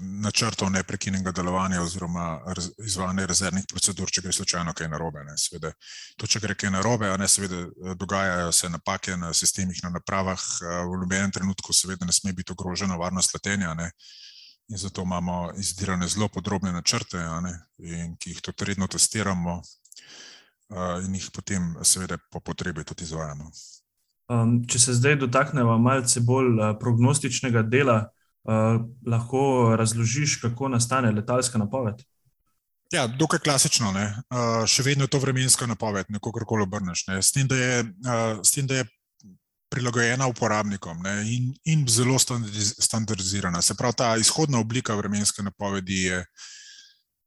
načrtov 0.00 0.70
neprekinjenega 0.70 1.32
delovanja 1.32 1.82
oziroma 1.82 2.40
izvajanja 2.84 3.26
rezervnih 3.26 3.64
procedur, 3.70 4.10
če 4.10 4.22
gre 4.24 4.32
slučajno 4.32 4.74
kaj 4.76 4.90
narobe. 4.92 5.24
Ne, 5.24 5.36
seveda, 5.40 5.72
to, 6.16 6.28
če 6.28 6.42
gre 6.44 6.56
kaj 6.58 6.72
narobe, 6.74 7.10
ne, 7.18 7.28
seveda, 7.28 7.62
dogajajo 7.98 8.52
se 8.52 8.70
napake 8.72 9.16
na 9.16 9.32
sistemih, 9.34 9.80
na 9.84 9.92
napravah, 9.96 10.44
v 10.90 11.00
nobenem 11.02 11.32
trenutku 11.32 11.72
seveda 11.72 12.06
ne 12.06 12.12
sme 12.12 12.34
biti 12.36 12.52
ogrožena 12.52 12.98
varnost 13.00 13.34
letenja. 13.34 13.74
Ne, 13.78 13.90
in 14.68 14.78
zato 14.78 15.02
imamo 15.02 15.52
izdirane 15.56 16.08
zelo 16.08 16.28
podrobne 16.28 16.72
načrte, 16.72 17.24
ne, 17.42 17.54
in, 17.78 18.14
ki 18.20 18.36
jih 18.36 18.44
tudi 18.44 18.72
redno 18.72 18.86
testiramo 18.86 19.62
in 21.00 21.14
jih 21.16 21.30
potem 21.32 21.72
seveda 21.80 22.18
po 22.30 22.40
potrebi 22.44 22.84
tudi 22.84 23.06
izvajamo. 23.08 23.48
Um, 24.28 24.58
če 24.68 24.78
se 24.78 24.94
zdaj 24.98 25.16
dotaknemo 25.22 25.78
malce 25.80 26.20
bolj 26.20 26.58
prognostičnega 26.80 27.62
dela, 27.64 28.10
Uh, 28.44 28.80
lahko 29.06 29.74
razložiš, 29.76 30.38
kako 30.40 30.68
nastane 30.68 31.10
letalska 31.12 31.58
napoved? 31.58 32.02
Ja, 32.92 33.06
dokaj 33.06 33.42
klasično. 33.44 33.90
Uh, 33.92 34.62
še 34.64 34.82
vedno 34.82 35.04
je 35.04 35.12
to 35.12 35.20
vremenska 35.20 35.66
napoved, 35.66 36.06
kako 36.22 36.46
koli 36.46 36.64
obrneš. 36.64 37.04
S, 37.04 37.10
uh, 37.12 37.20
s 38.42 38.52
tem, 38.54 38.66
da 38.66 38.80
je 38.80 38.86
prilagojena 39.68 40.26
uporabnikom 40.26 41.02
ne? 41.04 41.16
in, 41.28 41.50
in 41.64 41.84
zelo 41.88 42.16
standardizirana. 42.18 43.62
Se 43.62 43.74
pravi, 43.74 43.94
ta 43.96 44.14
izhodna 44.16 44.58
oblika 44.58 44.94
vremenske 44.94 45.42
napovedi 45.42 46.02
je, 46.08 46.22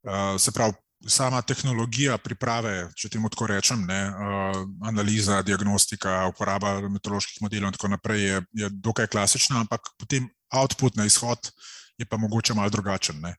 uh, 0.08 0.40
se 0.42 0.52
pravi, 0.52 0.74
sama 1.08 1.42
tehnologija 1.42 2.18
priprave, 2.22 2.92
če 2.98 3.10
temu 3.10 3.30
tako 3.34 3.48
rečem, 3.50 3.86
ne, 3.90 4.02
uh, 4.10 4.60
analiza, 4.86 5.40
diagnostika, 5.46 6.28
uporaba 6.30 6.76
meteoroloških 6.84 7.42
modelov 7.42 7.72
in 7.72 7.78
tako 7.78 7.90
naprej 7.96 8.22
je, 8.26 8.42
je 8.64 8.70
dokaj 8.86 9.10
klasična, 9.10 9.64
ampak 9.64 9.94
potem 9.98 10.30
output 10.54 10.96
na 10.96 11.06
izhod 11.06 11.52
je 11.98 12.06
pa 12.06 12.18
mogoče 12.18 12.54
malo 12.54 12.70
drugačen. 12.70 13.20
Ne. 13.22 13.36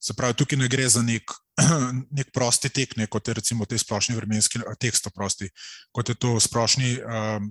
Se 0.00 0.14
pravi, 0.16 0.34
tukaj 0.34 0.58
ne 0.58 0.68
gre 0.68 0.88
za 0.88 1.02
nek, 1.02 1.32
nek 2.18 2.32
prosti 2.34 2.68
tek, 2.68 2.96
ne, 2.96 3.06
kot 3.06 3.28
je 3.28 3.34
recimo 3.34 3.66
te 3.68 3.78
splošni 3.78 4.16
vremenski 4.16 4.62
tekst, 4.80 5.10
prosti, 5.14 5.50
kot 5.92 6.08
je 6.08 6.14
to 6.14 6.40
splošni 6.40 6.96
um, 6.98 7.50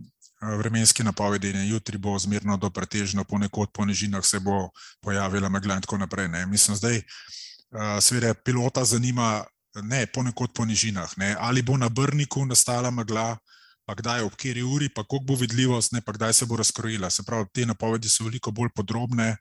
vremenski 0.60 1.04
napovedi. 1.04 1.54
Ne. 1.54 1.68
Jutri 1.70 1.98
bo 1.98 2.18
zmerno 2.20 2.58
do 2.58 2.70
pretežno, 2.70 3.24
ponekod 3.24 3.72
po 3.74 3.86
nižinah 3.86 4.26
se 4.26 4.40
bo 4.40 4.70
pojavila 5.02 5.50
megla 5.50 5.78
in 5.78 5.86
tako 5.86 5.98
naprej. 5.98 6.28
Ne. 6.28 6.46
Mislim, 6.46 6.78
zdaj 6.78 6.98
uh, 6.98 8.02
seveda 8.02 8.34
pilota 8.34 8.86
zanima 8.86 9.44
ne 9.82 10.06
ponekod 10.06 10.52
po 10.54 10.66
nižinah, 10.66 11.18
ne, 11.18 11.36
ali 11.40 11.62
bo 11.62 11.78
na 11.78 11.90
Brniku 11.90 12.46
nastala 12.46 12.92
megla, 12.92 13.38
pa 13.90 13.96
kdaj, 13.98 14.22
ob 14.22 14.36
kateri 14.38 14.62
uri, 14.62 14.92
pa 14.94 15.02
koliko 15.02 15.32
bo 15.32 15.40
vidljivost, 15.42 15.96
ne 15.98 16.04
pa 16.06 16.14
kdaj 16.14 16.34
se 16.38 16.46
bo 16.46 16.60
razkrojila. 16.62 17.10
Se 17.10 17.24
pravi, 17.26 17.50
te 17.54 17.66
napovedi 17.66 18.10
so 18.10 18.28
veliko 18.28 18.54
bolj 18.54 18.70
podrobne, 18.78 19.32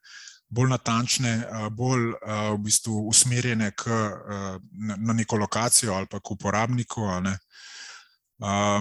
bolj 0.48 0.70
natančne, 0.72 1.34
bolj 1.76 2.14
v 2.24 2.56
bistvu 2.64 3.02
usmerjene 3.10 3.68
k, 3.76 3.92
na 4.96 5.12
neko 5.12 5.36
lokacijo 5.36 5.92
ali 5.92 6.08
pa 6.08 6.22
k 6.24 6.32
uporabniku. 6.32 7.04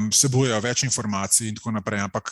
Vsebujejo 0.08 0.62
več 0.64 0.88
informacij 0.88 1.52
in 1.52 1.60
tako 1.60 1.76
naprej. 1.76 2.06
Ampak 2.08 2.32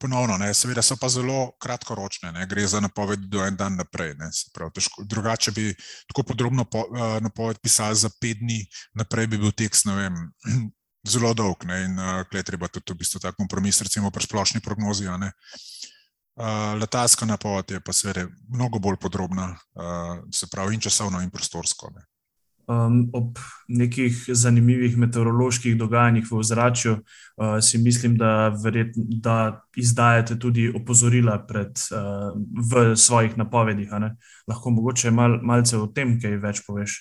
ponovno, 0.00 0.36
ne, 0.40 0.52
seveda 0.52 0.84
so 0.84 1.00
pa 1.00 1.08
zelo 1.08 1.54
kratkoročne, 1.60 2.32
ne, 2.36 2.44
gre 2.48 2.68
za 2.68 2.84
napoved 2.84 3.24
do 3.32 3.40
en 3.44 3.56
dan 3.56 3.80
naprej. 3.80 4.14
Ne, 4.20 4.28
prav, 4.52 4.68
težko, 4.76 5.08
drugače 5.08 5.56
bi 5.56 5.72
tako 6.12 6.28
podrobno 6.34 6.68
po, 6.68 6.84
napoved 7.24 7.64
pisali 7.64 7.96
za 7.96 8.12
pet 8.20 8.36
dni 8.44 8.66
naprej, 9.00 9.32
bi 9.32 9.40
bil 9.40 9.52
tekst 9.56 9.88
vem, 9.88 10.26
zelo 11.04 11.34
dolg. 11.34 11.64
Ne, 11.64 11.84
in 11.84 11.98
uh, 11.98 12.24
je 12.32 12.42
treba 12.42 12.68
tudi 12.68 12.92
v 12.92 12.98
bistvu 13.02 13.20
ta 13.20 13.32
kompromis, 13.32 13.82
recimo 13.82 14.10
pri 14.10 14.24
splošni 14.24 14.60
prognozi. 14.60 15.08
Uh, 15.08 16.74
letalska 16.80 17.26
napoved 17.26 17.70
je 17.70 17.80
pa 17.80 17.92
seveda 17.92 18.26
mnogo 18.48 18.78
bolj 18.78 18.96
podrobna, 19.00 19.52
uh, 19.54 20.18
se 20.32 20.50
pravi 20.50 20.74
in 20.74 20.80
časovno 20.80 21.22
in 21.22 21.30
prostorsko. 21.30 21.92
Ne. 21.94 22.02
Um, 22.66 23.10
ob 23.12 23.38
nekih 23.68 24.24
zanimivih 24.32 24.96
meteoroloških 24.96 25.76
dogajanjih 25.76 26.24
v 26.30 26.38
ozračju, 26.40 26.94
uh, 26.96 27.58
si 27.60 27.78
mislim, 27.78 28.16
da, 28.16 28.48
verjet, 28.64 28.96
da 28.96 29.60
izdajate 29.76 30.38
tudi 30.40 30.70
opozorila 30.72 31.36
pred, 31.46 31.76
uh, 31.92 32.32
v 32.72 32.96
svojih 32.96 33.36
napovedih. 33.36 33.92
Lahko 34.48 34.70
mogoče 34.70 35.10
mal, 35.10 35.38
malce 35.42 35.76
o 35.76 35.86
tem, 35.86 36.16
kaj 36.20 36.40
več 36.40 36.64
poveš. 36.66 36.96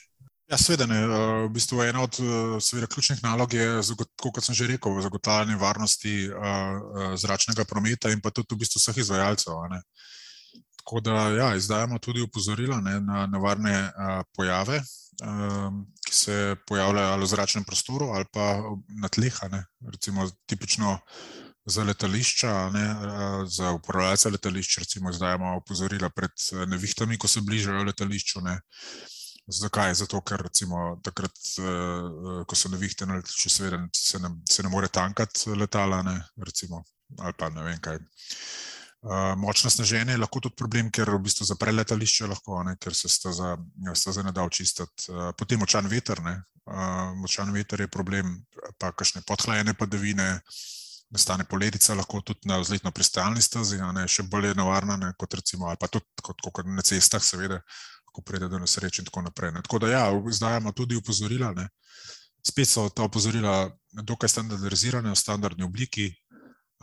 Ja, 0.53 0.57
seveda. 0.62 0.86
Ne. 0.86 1.00
V 1.48 1.50
bistvu 1.50 1.81
ena 1.81 2.03
od 2.05 2.13
seveda, 2.62 2.86
ključnih 2.88 3.24
nalog 3.25 3.53
je, 3.57 3.65
kot 4.22 4.45
sem 4.45 4.53
že 4.53 4.67
rekel, 4.69 5.00
zagotavljanje 5.01 5.55
varnosti 5.57 6.12
uh, 6.29 7.15
zračnega 7.17 7.65
prometa 7.65 8.12
in 8.13 8.22
pa 8.22 8.29
tudi 8.29 8.53
v 8.53 8.60
bistvu 8.62 8.77
vseh 8.77 9.00
izvajalcev. 9.01 9.63
Tako 10.77 11.00
da 11.01 11.15
ja, 11.33 11.48
izdajamo 11.57 11.98
tudi 12.00 12.22
opozorila 12.22 12.77
ne, 12.86 13.00
na 13.01 13.25
nevarne 13.25 13.74
pojave, 14.38 14.83
um, 15.25 15.79
ki 16.05 16.13
se 16.13 16.38
pojavljajo 16.69 17.15
ali 17.15 17.25
v 17.25 17.31
zračnem 17.33 17.65
prostoru 17.65 18.12
ali 18.13 18.29
pa 18.29 18.62
na 19.01 19.10
tleh. 19.10 19.39
Recimo, 19.89 20.29
tipično 20.45 21.00
za 21.65 21.83
letališča, 21.83 22.53
ne, 22.69 22.86
za 23.50 23.72
upravljalce 23.72 24.29
letališča, 24.38 24.86
recimo, 24.86 25.10
izdajamo 25.10 25.57
opozorila 25.63 26.13
pred 26.13 26.48
nevihtami, 26.67 27.17
ko 27.17 27.27
se 27.27 27.41
bližajo 27.41 27.89
letališču. 27.89 28.45
Ne. 28.45 28.60
Zakaj? 29.48 29.94
Zato, 30.00 30.22
ker 30.24 30.42
recimo, 30.42 31.00
takrat, 31.04 31.36
ko 32.48 32.56
so 32.56 32.72
nevihte 32.72 33.06
na 33.06 33.18
letališču, 33.20 33.50
seveda 33.52 33.80
se 33.96 34.20
ne, 34.24 34.32
se 34.50 34.64
ne 34.64 34.70
more 34.72 34.88
tankati 34.88 35.52
letala, 35.60 36.02
ne, 36.04 36.16
recimo, 36.46 36.84
ali 37.20 37.36
pa 37.38 37.50
ne 37.52 37.64
vem 37.64 37.82
kaj. 37.84 38.00
Uh, 39.04 39.34
močno 39.36 39.68
snaženje 39.70 40.14
je 40.16 40.18
lahko 40.18 40.40
tudi 40.40 40.56
problem, 40.56 40.88
ker 40.88 41.10
v 41.12 41.20
bistvu 41.26 41.44
zapre 41.44 41.74
letališče, 41.76 42.28
lahko, 42.32 42.62
ne, 42.64 42.78
ker 42.80 42.96
se 42.96 43.10
staza, 43.12 43.58
staza 44.00 44.24
ne 44.24 44.32
da 44.32 44.46
očistiti. 44.48 45.12
Potem 45.38 45.60
močan 45.60 45.90
veter, 45.92 46.22
uh, 46.24 47.12
močan 47.20 47.52
veter 47.52 47.84
je 47.84 47.90
problem, 47.92 48.38
pa 48.80 48.94
kakšne 48.96 49.26
podhlajene 49.28 49.76
padavine, 49.76 50.38
nastane 51.14 51.44
poledica, 51.44 51.98
lahko 52.00 52.22
tudi 52.24 52.48
na 52.48 52.62
vzletno 52.64 52.92
pristajalni 52.96 53.44
stazi, 53.44 53.82
ne, 53.84 54.08
še 54.08 54.24
bolj 54.24 54.54
je 54.54 54.56
nevarna, 54.58 54.96
ne, 54.98 55.12
kot 55.20 55.36
recimo, 55.36 55.68
ali 55.68 55.78
pa 55.82 55.92
tudi 55.92 56.08
kot, 56.24 56.40
kot 56.40 56.64
na 56.66 56.82
cestah, 56.82 57.22
seveda, 57.22 57.60
ko 58.13 58.22
pride 58.22 58.48
do 58.48 58.60
nesreč 58.62 59.00
in 59.01 59.05
tako 59.10 59.25
naprej. 59.25 59.51
Ne. 59.51 59.62
Tako 59.65 59.79
da 59.84 59.89
ja, 59.91 60.03
izdajamo 60.29 60.72
tudi 60.72 60.96
upozorila. 60.96 61.51
Ne. 61.58 61.67
Spet 62.46 62.70
so 62.70 62.89
ta 62.89 63.08
opozorila 63.08 63.72
dokaj 64.03 64.29
standardizirane 64.29 65.12
v 65.12 65.15
standardni 65.15 65.63
obliki, 65.63 66.12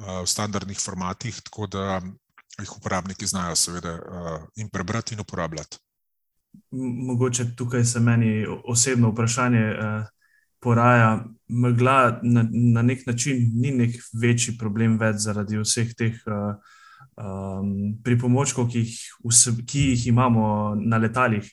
v 0.00 0.26
standardnih 0.26 0.80
formatih, 0.80 1.40
tako 1.44 1.66
da 1.66 2.00
jih 2.60 2.76
uporabniki 2.76 3.26
znajo, 3.26 3.56
seveda, 3.56 3.98
in 4.56 4.68
prebrati 4.68 5.14
in 5.14 5.20
uporabljati. 5.20 5.78
Mogoče 6.70 7.54
tukaj 7.56 7.84
se 7.84 8.00
meni 8.00 8.46
osebno 8.64 9.10
vprašanje 9.10 9.64
uh, 9.70 10.06
poraja. 10.60 11.24
Mgla 11.48 12.20
na, 12.22 12.44
na 12.50 12.82
nek 12.82 13.06
način 13.06 13.50
ni 13.54 13.70
nek 13.70 13.96
večji 14.22 14.58
problem 14.58 14.98
več 14.98 15.16
zaradi 15.24 15.58
vseh 15.58 15.94
teh 15.98 16.14
uh, 16.26 16.54
um, 17.16 17.94
pripomočkov, 18.04 18.68
ki 18.70 18.84
jih, 18.84 18.98
ki 19.66 19.86
jih 19.92 20.06
imamo 20.12 20.74
na 20.78 20.98
letalih. 20.98 21.46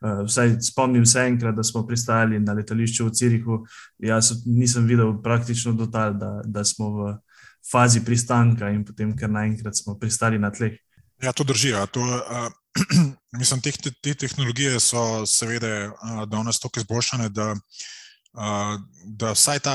Uh, 0.00 0.24
vsaj 0.26 0.58
spomnim 0.60 1.06
se 1.06 1.24
enkrat, 1.24 1.54
da 1.56 1.64
smo 1.64 1.86
pristajali 1.86 2.40
na 2.40 2.52
letališču 2.52 3.06
v 3.06 3.14
Cirihu. 3.16 3.60
Jaz 3.98 4.32
nisem 4.46 4.86
videl 4.86 5.14
praktično 5.22 5.72
do 5.72 5.86
tal, 5.86 6.14
da, 6.14 6.40
da 6.44 6.64
smo 6.64 6.90
v 6.98 7.14
fazi 7.70 8.04
pristanka 8.04 8.70
in 8.70 8.84
potem, 8.84 9.16
ker 9.16 9.30
naenkrat 9.32 9.76
smo 9.76 9.96
pristali 9.98 10.38
na 10.38 10.52
tleh. 10.52 10.76
Ja, 11.22 11.32
to 11.32 11.44
drži. 11.44 11.72
Ja. 11.72 11.86
To, 11.86 12.02
uh, 12.04 12.50
mislim, 13.40 13.60
te, 13.64 13.72
te 13.72 14.14
tehnologije 14.14 14.80
so 14.80 15.24
seveda 15.26 15.92
uh, 15.92 16.24
danes 16.28 16.60
tako 16.60 16.84
izboljšane, 16.84 17.28
da, 17.32 17.54
uh, 17.56 17.94
da 19.04 19.32
vsaj 19.32 19.60
ta 19.64 19.74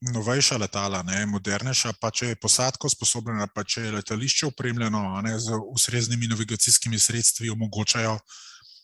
novejša 0.00 0.56
letala, 0.58 1.02
ne, 1.06 1.22
modernejša, 1.30 1.92
pa 2.00 2.10
če 2.10 2.32
je 2.32 2.38
posadko 2.42 2.90
sposobna, 2.90 3.46
pa 3.54 3.62
če 3.64 3.86
je 3.86 3.92
letališče 3.98 4.48
upremljeno 4.50 5.02
ne, 5.22 5.36
z 5.38 5.58
ustreznimi 5.70 6.26
navigacijskimi 6.30 6.98
sredstvi, 6.98 7.50
omogočajo 7.54 8.18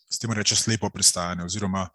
s 0.09 0.19
tem 0.19 0.31
reče 0.31 0.55
slepo 0.55 0.89
pristajanje. 0.89 1.43
Oziroma, 1.43 1.87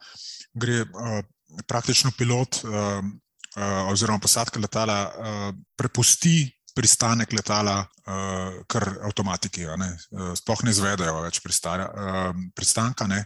gre 0.52 0.82
uh, 0.84 1.20
praktično 1.66 2.12
pilot. 2.18 2.64
Uh, 2.64 3.04
Uh, 3.52 3.90
oziroma, 3.92 4.16
posadka 4.16 4.56
letala 4.56 4.94
uh, 5.12 5.40
prepusti 5.76 6.46
pristanek 6.72 7.34
letala, 7.36 7.82
uh, 7.84 8.62
kar 8.64 8.86
avtomatiki, 9.04 9.66
uh, 9.68 10.32
sploh 10.38 10.62
ne 10.64 10.72
izvedajo 10.72 11.20
več 11.20 11.42
pristara, 11.44 11.84
uh, 11.92 12.38
pristanka. 12.56 13.04
Ne. 13.10 13.20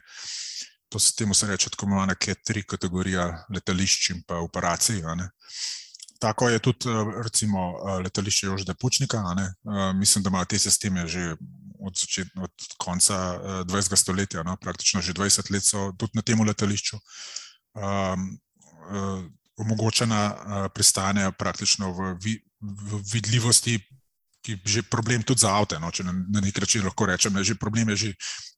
To 0.96 1.00
se 1.00 1.12
temu 1.14 1.34
reče 1.42 1.70
tako 1.70 1.86
imenovana 1.86 2.14
K3 2.14 2.62
kategorija 2.64 3.44
letališč 3.52 4.10
in 4.10 4.22
pa 4.26 4.38
operacij. 4.40 5.02
Tako 6.20 6.48
je 6.48 6.58
tudi 6.58 6.88
recimo, 7.24 7.60
letališče 8.04 8.46
Jožda 8.46 8.74
Pučnika. 8.74 9.20
Mislim, 9.94 10.24
da 10.24 10.28
ima 10.28 10.44
te 10.44 10.58
sisteme 10.58 11.06
že 11.08 11.36
od, 11.80 11.98
začet, 12.00 12.28
od 12.40 12.50
konca 12.78 13.14
20. 13.68 13.96
stoletja, 13.96 14.42
no? 14.42 14.56
praktično 14.56 15.02
že 15.02 15.12
20 15.12 15.52
let 15.52 15.64
so 15.64 15.92
tudi 15.98 16.16
na 16.16 16.22
tem 16.22 16.40
letališču. 16.40 16.96
Um, 17.76 18.40
omogočena 19.56 20.70
pristanja 20.74 21.32
praktično 21.32 21.92
v, 21.92 22.14
v 22.60 23.02
vidljivosti, 23.12 23.80
ki 24.46 24.54
je 24.54 24.78
že 24.78 24.82
problem 24.86 25.26
tudi 25.26 25.42
za 25.42 25.50
avto. 25.50 25.78
No, 25.82 25.90
če 25.90 26.06
na, 26.06 26.14
na 26.14 26.42
nek 26.44 26.60
način 26.62 26.86
lahko 26.86 27.08
rečem, 27.10 27.34
da 27.34 27.42
je 27.42 27.50
že 27.50 27.58
problem 27.58 27.90
je 27.94 27.96
že, 27.96 28.10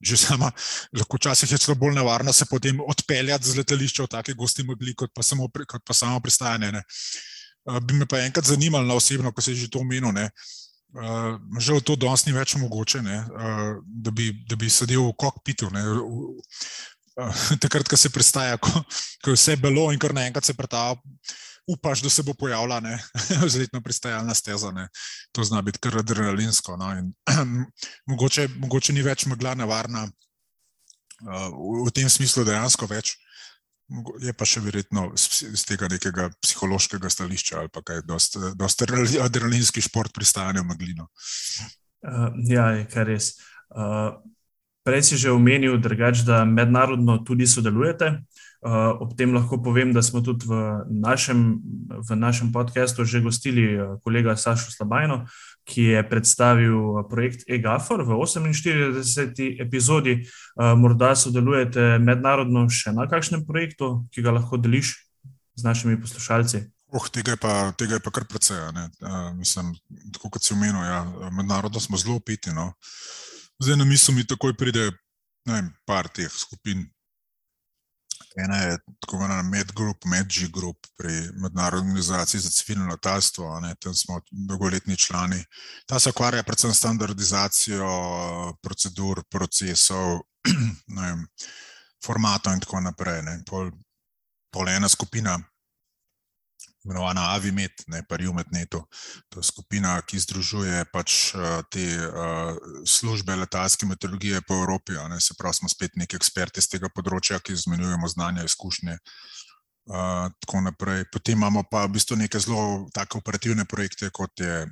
že 0.04 0.20
sama. 0.20 0.52
Lahko 0.92 1.16
včasih 1.16 1.56
je 1.56 1.58
celo 1.64 1.76
bolj 1.80 1.96
nevarno 1.96 2.32
se 2.32 2.44
potem 2.44 2.80
odpeljati 2.84 3.48
z 3.48 3.56
letališča 3.62 4.04
v 4.04 4.12
take 4.12 4.36
gosti 4.36 4.66
mogli, 4.68 4.94
kot 4.94 5.14
pa 5.14 5.24
samo, 5.24 5.48
kot 5.48 5.82
pa 5.84 5.96
samo 5.96 6.20
pristajanje. 6.20 6.72
Ne. 6.76 6.82
Bi 7.80 7.94
me 7.94 8.06
pa 8.06 8.20
enkrat 8.20 8.44
zanimalo, 8.44 8.84
na 8.84 8.94
osebno, 8.94 9.32
ko 9.32 9.40
se 9.40 9.56
je 9.56 9.64
že 9.64 9.70
to 9.72 9.80
omenil. 9.80 10.12
Uh, 10.88 11.36
žal 11.60 11.82
to 11.84 11.96
danes 12.00 12.24
ni 12.24 12.32
več 12.32 12.54
mogoče, 12.56 13.02
uh, 13.04 13.76
da, 13.84 14.10
bi, 14.10 14.32
da 14.48 14.56
bi 14.56 14.70
sedel 14.72 15.04
v 15.04 15.16
kokpitu. 15.20 15.68
Ne, 15.68 15.84
v, 15.84 16.40
takrat, 17.62 17.88
ko 17.88 17.96
se 17.96 18.08
pristaja, 18.08 18.56
ko, 18.56 18.70
ko 19.24 19.34
je 19.34 19.36
vse 19.36 19.56
belo 19.60 19.90
in 19.92 20.00
kar 20.00 20.14
naenkrat 20.16 20.48
se 20.48 20.54
pretava, 20.56 20.96
upaš, 21.68 22.02
da 22.02 22.10
se 22.10 22.22
bo 22.22 22.34
pojavila 22.34 22.80
zletna 23.52 23.80
pristajalna 23.80 24.34
steza. 24.34 24.70
Ne. 24.70 24.88
To 25.32 25.44
zna 25.44 25.62
biti 25.62 25.78
kar 25.78 25.98
adrenalinsko. 25.98 26.76
No. 26.76 26.92
In, 26.98 27.12
mogoče, 28.10 28.48
mogoče 28.56 28.92
ni 28.92 29.02
več 29.02 29.26
megla 29.26 29.54
nevarna 29.54 30.08
uh, 30.08 31.48
v 31.86 31.92
tem 31.94 32.08
smislu, 32.10 32.44
dejansko 32.48 32.88
več. 32.90 33.16
Je 34.20 34.32
pa 34.36 34.44
še 34.44 34.60
verjetno 34.60 35.06
z 35.16 35.62
tega 35.64 35.88
nekega 35.88 36.26
psihološkega 36.44 37.08
stališča 37.08 37.62
ali 37.62 37.70
pa 37.72 37.80
kaj, 37.80 38.02
dosti 38.04 38.88
adrenalinski 39.24 39.80
šport 39.80 40.12
pristajanja 40.12 40.60
v 40.60 40.68
meglino. 40.74 41.08
Uh, 42.04 42.34
ja, 42.50 42.68
je 42.76 42.84
kar 42.92 43.08
res. 43.08 43.32
Uh, 43.72 44.18
Prej 44.88 45.04
si 45.04 45.16
že 45.20 45.28
omenil, 45.28 45.76
drugač, 45.76 46.24
da 46.24 46.48
mednarodno 46.48 47.20
tudi 47.20 47.44
sodelujete. 47.44 48.24
Uh, 48.58 48.90
ob 48.98 49.14
tem 49.14 49.30
lahko 49.30 49.60
povem, 49.62 49.92
da 49.94 50.02
smo 50.02 50.18
tudi 50.18 50.48
v 50.50 50.82
našem, 50.90 51.62
v 52.02 52.10
našem 52.18 52.50
podkastu 52.50 53.04
že 53.06 53.22
gostili 53.22 53.78
uh, 53.78 54.02
kolega 54.02 54.34
Sašo 54.34 54.74
Slabajno, 54.74 55.30
ki 55.62 55.94
je 55.94 56.02
predstavil 56.02 56.74
uh, 56.74 57.06
projekt 57.06 57.46
EGAFOR 57.46 58.02
v 58.02 58.18
48. 58.18 59.62
epizodi. 59.62 60.26
Morda 60.58 61.14
sodelujete 61.14 62.02
mednarodno 62.02 62.66
še 62.66 62.90
na 62.90 63.06
kakšnem 63.06 63.46
projektu, 63.46 64.02
ki 64.10 64.26
ga 64.26 64.34
lahko 64.34 64.58
deliš 64.58 65.06
z 65.54 65.62
našimi 65.62 65.94
poslušalci. 66.02 66.66
Oh, 66.90 67.06
tega, 67.06 67.36
je 67.36 67.38
pa, 67.38 67.70
tega 67.78 67.98
je 67.98 68.02
pa 68.02 68.10
kar 68.10 68.26
precej. 68.26 68.58
Uh, 68.58 69.38
mislim, 69.38 69.70
tako 70.18 70.34
kot 70.34 70.42
si 70.42 70.58
omenil, 70.58 70.82
ja, 70.82 71.06
mednarodno 71.30 71.78
smo 71.78 71.94
zelo 71.94 72.18
opiti. 72.18 72.50
No. 72.50 72.72
Zdaj 73.62 73.78
na 73.78 73.86
misli 73.86 74.18
mi 74.18 74.26
takoj 74.26 74.58
pride 74.58 74.90
vem, 75.46 75.70
par 75.86 76.10
teh 76.10 76.30
skupin. 76.32 76.88
Ena 78.36 78.56
je 78.56 78.78
tako 79.00 79.16
imenovana 79.16 79.42
MedGroup, 79.42 80.04
MedG-Group 80.04 80.86
pri 80.96 81.12
Mednarodni 81.42 81.90
organizaciji 81.90 82.40
za 82.40 82.50
civilno 82.50 82.88
letalstvo, 82.90 83.60
tam 83.80 83.94
smo 83.94 84.20
dolgoletni 84.30 84.96
člani. 84.96 85.44
Ta 85.86 85.98
se 85.98 86.10
ukvarja 86.10 86.42
predvsem 86.42 86.74
s 86.74 86.78
standardizacijo 86.78 87.88
procedur, 88.62 89.22
procesov, 89.30 90.20
vem, 91.00 91.26
formatov 92.04 92.52
in 92.52 92.60
tako 92.60 92.80
naprej. 92.80 93.22
Pol, 93.46 93.70
pol 94.50 94.68
ena 94.68 94.88
skupina 94.88 95.38
imenovana 96.88 97.34
Avimet, 97.36 97.84
ne 97.92 98.00
pa 98.08 98.16
Jumetneto. 98.20 98.86
To 99.28 99.40
je 99.40 99.44
skupina, 99.44 99.98
ki 100.00 100.20
združuje 100.24 100.86
pač 100.92 101.34
uh, 101.36 101.60
te 101.68 101.84
uh, 102.08 102.56
službe 102.88 103.36
letalske 103.36 103.86
meteorologije 103.86 104.40
po 104.48 104.56
Evropi. 104.62 104.96
Ne, 105.12 105.20
se 105.20 105.36
pravi, 105.38 105.60
smo 105.60 105.68
spet 105.68 106.00
neki 106.00 106.16
eksperti 106.16 106.64
z 106.64 106.76
tega 106.76 106.88
področja, 106.88 107.42
ki 107.44 107.52
izmenjujemo 107.52 108.08
znanja, 108.08 108.48
izkušnje. 108.48 108.96
Uh, 109.88 110.28
tako 110.40 110.64
naprej. 110.64 111.04
Potem 111.12 111.36
imamo 111.36 111.64
pa 111.68 111.84
v 111.86 111.96
bistvu 111.96 112.16
neke 112.16 112.40
zelo 112.40 112.88
tako 112.92 113.20
operativne 113.20 113.68
projekte, 113.68 114.10
kot 114.12 114.40
je 114.40 114.66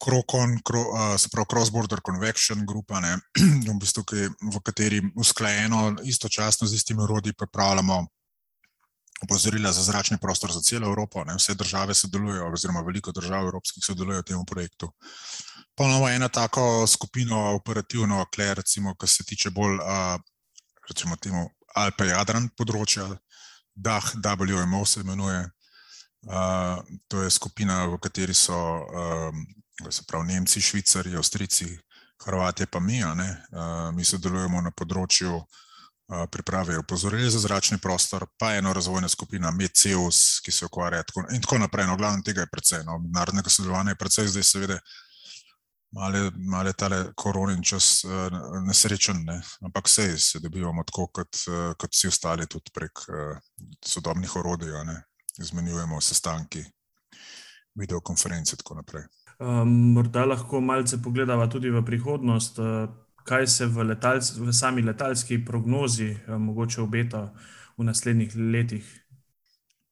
Krokon, 0.00 0.54
kro, 0.64 0.80
uh, 0.94 1.16
se 1.20 1.28
pravi 1.28 1.46
Cross-Border 1.50 2.00
Convection 2.06 2.62
Grupa, 2.66 3.02
ne, 3.04 3.18
v, 3.68 3.74
bistvu, 3.82 4.06
ki, 4.08 4.30
v 4.32 4.62
kateri 4.64 5.02
usklajeno 5.14 6.00
istočasno 6.08 6.66
z 6.66 6.78
istimi 6.78 7.04
urodji 7.04 7.36
pripravljamo 7.36 8.06
opozorila 9.22 9.72
za 9.72 9.82
zračni 9.82 10.18
prostor 10.18 10.52
za 10.52 10.60
celo 10.60 10.88
Evropo. 10.88 11.24
Ne? 11.24 11.34
Vse 11.36 11.54
države 11.54 11.94
sodelujejo, 11.94 12.52
oziroma 12.52 12.80
veliko 12.80 13.12
držav 13.12 13.46
evropskih 13.46 13.84
sodeluje 13.84 14.20
v 14.20 14.28
tem 14.32 14.44
projektu. 14.46 14.92
Pa 15.74 15.84
imamo 15.84 16.08
eno 16.08 16.28
tako 16.28 16.86
skupino 16.86 17.54
operativno, 17.54 18.24
kle, 18.34 18.54
recimo, 18.54 18.94
ki 18.94 19.06
se 19.06 19.24
tiče 19.24 19.50
bolj, 19.50 19.78
recimo, 20.88 21.16
temu 21.16 21.48
Alpe 21.74 22.06
Jadran 22.10 22.48
področja, 22.56 23.06
DAH, 23.74 24.14
WMO 24.20 24.84
se 24.86 25.00
imenuje. 25.00 25.48
Uh, 26.20 26.82
to 27.08 27.22
je 27.22 27.30
skupina, 27.30 27.86
v 27.86 27.96
kateri 27.96 28.34
so 28.34 28.56
um, 28.56 29.46
se 29.88 30.02
pravi, 30.04 30.34
Nemci, 30.34 30.60
Švicari, 30.60 31.16
Avstrici, 31.16 31.78
Hrvatje, 32.24 32.66
pa 32.66 32.80
mi. 32.80 33.00
Uh, 33.04 33.88
mi 33.94 34.04
sodelujemo 34.04 34.60
na 34.60 34.70
področju 34.70 35.40
pripravijo 36.30 36.80
opozorili 36.80 37.30
za 37.30 37.38
zračni 37.38 37.78
prostor, 37.78 38.26
pa 38.38 38.54
eno 38.54 38.72
razvojna 38.72 39.08
skupina 39.08 39.50
MECEUS, 39.50 40.40
ki 40.44 40.52
se 40.52 40.66
ukvarja 40.66 41.02
tako, 41.02 41.24
in 41.34 41.42
tako 41.42 41.58
naprej. 41.58 41.86
No, 41.86 41.96
glavno 41.96 42.22
tega 42.26 42.40
je 42.40 42.50
precej, 42.52 42.84
no, 42.84 42.98
narodnega 43.14 43.50
sodelovanja 43.50 43.90
je 43.90 44.00
precej, 44.00 44.28
zdaj 44.28 44.42
seveda 44.42 44.78
male, 45.92 46.30
male 46.34 46.72
tale 46.72 47.12
koronin 47.14 47.62
čas 47.62 48.02
nesrečen, 48.66 49.22
ne? 49.24 49.40
ampak 49.62 49.86
vse 49.86 50.18
se 50.18 50.40
dobivamo 50.40 50.84
tako, 50.84 51.06
kot, 51.06 51.44
kot 51.78 51.94
vsi 51.94 52.08
ostali, 52.08 52.46
tudi 52.46 52.74
prek 52.74 53.06
sodobnih 53.86 54.36
orodij, 54.36 54.74
izmenjujemo 55.38 56.00
sestanki, 56.00 56.64
videokonference 57.74 58.54
in 58.54 58.64
tako 58.64 58.74
naprej. 58.82 59.06
Um, 59.40 59.70
morda 59.94 60.26
lahko 60.26 60.60
malce 60.60 60.98
pogledamo 61.02 61.46
tudi 61.46 61.70
v 61.70 61.84
prihodnost. 61.84 62.58
Kaj 63.24 63.46
se 63.46 63.66
v, 63.66 63.84
letalc, 63.92 64.32
v 64.36 64.52
sami 64.52 64.82
letalski 64.82 65.38
prognozi 65.44 66.10
uh, 66.14 66.38
mogoče 66.38 66.80
obeta 66.82 67.30
v 67.78 67.84
naslednjih 67.84 68.36
letih? 68.36 68.86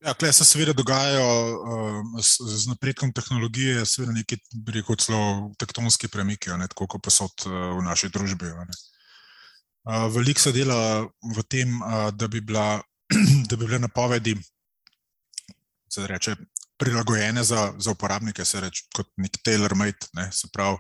Ja, 0.05 0.14
Klej 0.14 0.33
se 0.33 0.45
seveda 0.47 0.73
dogajajo 0.73 1.27
uh, 1.27 2.21
z, 2.23 2.38
z 2.62 2.71
napredkom 2.71 3.12
tehnologije, 3.12 3.83
seveda 3.87 4.14
neki, 4.14 4.38
rekel, 4.71 4.97
celo 4.97 5.23
tektonski 5.59 6.09
premiki, 6.09 6.55
ne, 6.55 6.69
tako 6.71 6.87
kot 6.87 7.03
posod 7.03 7.47
uh, 7.47 7.75
v 7.79 7.83
naši 7.83 8.11
družbi. 8.14 8.53
Uh, 8.55 10.07
Veliko 10.14 10.41
se 10.41 10.53
dela 10.55 11.03
v 11.35 11.45
tem, 11.51 11.81
uh, 11.83 12.11
da, 12.14 12.29
bi 12.29 12.41
bila, 12.41 12.79
da 13.51 13.57
bi 13.57 13.67
bile 13.67 13.83
napovedi 13.83 14.37
reče, 15.97 16.37
prilagojene 16.79 17.43
za, 17.45 17.73
za 17.79 17.91
uporabnike, 17.91 18.45
se 18.45 18.61
reče 18.61 18.85
kot 18.95 19.11
nek 19.17 19.38
tailor-made, 19.43 20.31
se 20.33 20.49
pravi 20.53 20.79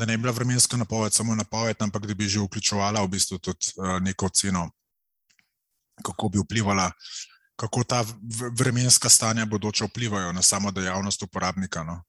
da 0.00 0.06
ne 0.08 0.16
bi 0.16 0.22
bila 0.24 0.32
vremenska 0.32 0.76
napoved 0.80 1.12
samo 1.12 1.34
napoved, 1.36 1.76
ampak 1.84 2.06
da 2.08 2.14
bi 2.16 2.28
že 2.28 2.40
vključovala 2.40 3.02
v 3.04 3.08
bistvu 3.12 3.38
tudi 3.38 3.74
neko 4.00 4.26
oceno, 4.32 4.70
kako 6.00 6.28
bi 6.32 6.40
vplivala, 6.40 6.88
kako 7.60 7.84
ta 7.84 8.04
vremenska 8.56 9.08
stanja 9.12 9.44
bodoče 9.44 9.84
vplivajo 9.84 10.32
na 10.32 10.42
samo 10.42 10.70
dejavnost 10.72 11.22
uporabnika. 11.22 11.84
No. 11.84 12.00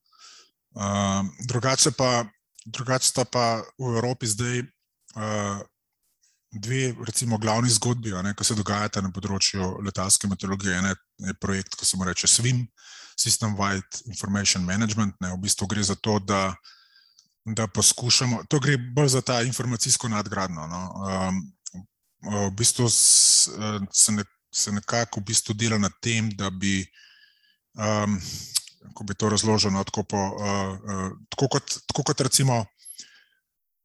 Drugače 1.47 1.91
pa, 1.91 2.25
drugače 2.65 3.25
pa 3.31 3.59
v 3.77 3.95
Evropi 3.95 4.27
zdaj 4.27 4.63
dve, 6.51 6.95
recimo, 7.07 7.37
glavni 7.37 7.69
zgodbi, 7.69 8.11
ki 8.37 8.43
se 8.43 8.55
dogajata 8.55 9.01
na 9.01 9.11
področju 9.11 9.77
letalske 9.83 10.27
meteorologije. 10.31 10.77
En 10.79 10.93
je 11.27 11.33
projekt, 11.39 11.75
ki 11.75 11.85
se 11.85 11.97
mu 11.97 12.07
reče 12.07 12.27
SWIM, 12.27 12.63
System 13.19 13.55
Wide 13.59 14.07
Information 14.07 14.63
Management. 14.63 15.19
Ne, 15.19 15.35
v 15.35 15.43
bistvu 15.43 15.67
gre 15.67 15.83
za 15.83 15.95
to, 15.95 16.19
da, 16.19 16.55
da 17.45 17.67
poskušamo, 17.67 18.43
to 18.49 18.59
gre 18.59 18.77
bolj 18.77 19.07
za 19.15 19.21
ta 19.21 19.41
informacijsko 19.41 20.09
nadgradno. 20.09 20.67
No. 20.67 20.81
Um, 21.07 21.41
v 22.47 22.51
bistvu 22.53 22.89
se, 22.89 24.11
ne, 24.11 24.23
se 24.53 24.71
nekako 24.71 25.19
v 25.19 25.31
bistvu 25.31 25.53
dela 25.57 25.77
na 25.77 25.89
tem, 26.01 26.29
da 26.37 26.49
bi. 26.49 26.85
Um, 27.77 28.21
Ko 28.97 29.05
bi 29.05 29.13
to 29.13 29.29
razložil, 29.29 29.69
no, 29.71 29.83
tako, 29.85 30.01
po, 30.09 30.17
uh, 30.17 30.71
uh, 30.73 31.11
tako, 31.29 31.47
kot, 31.53 31.75
tako 31.87 32.03
kot 32.03 32.21
recimo 32.25 32.63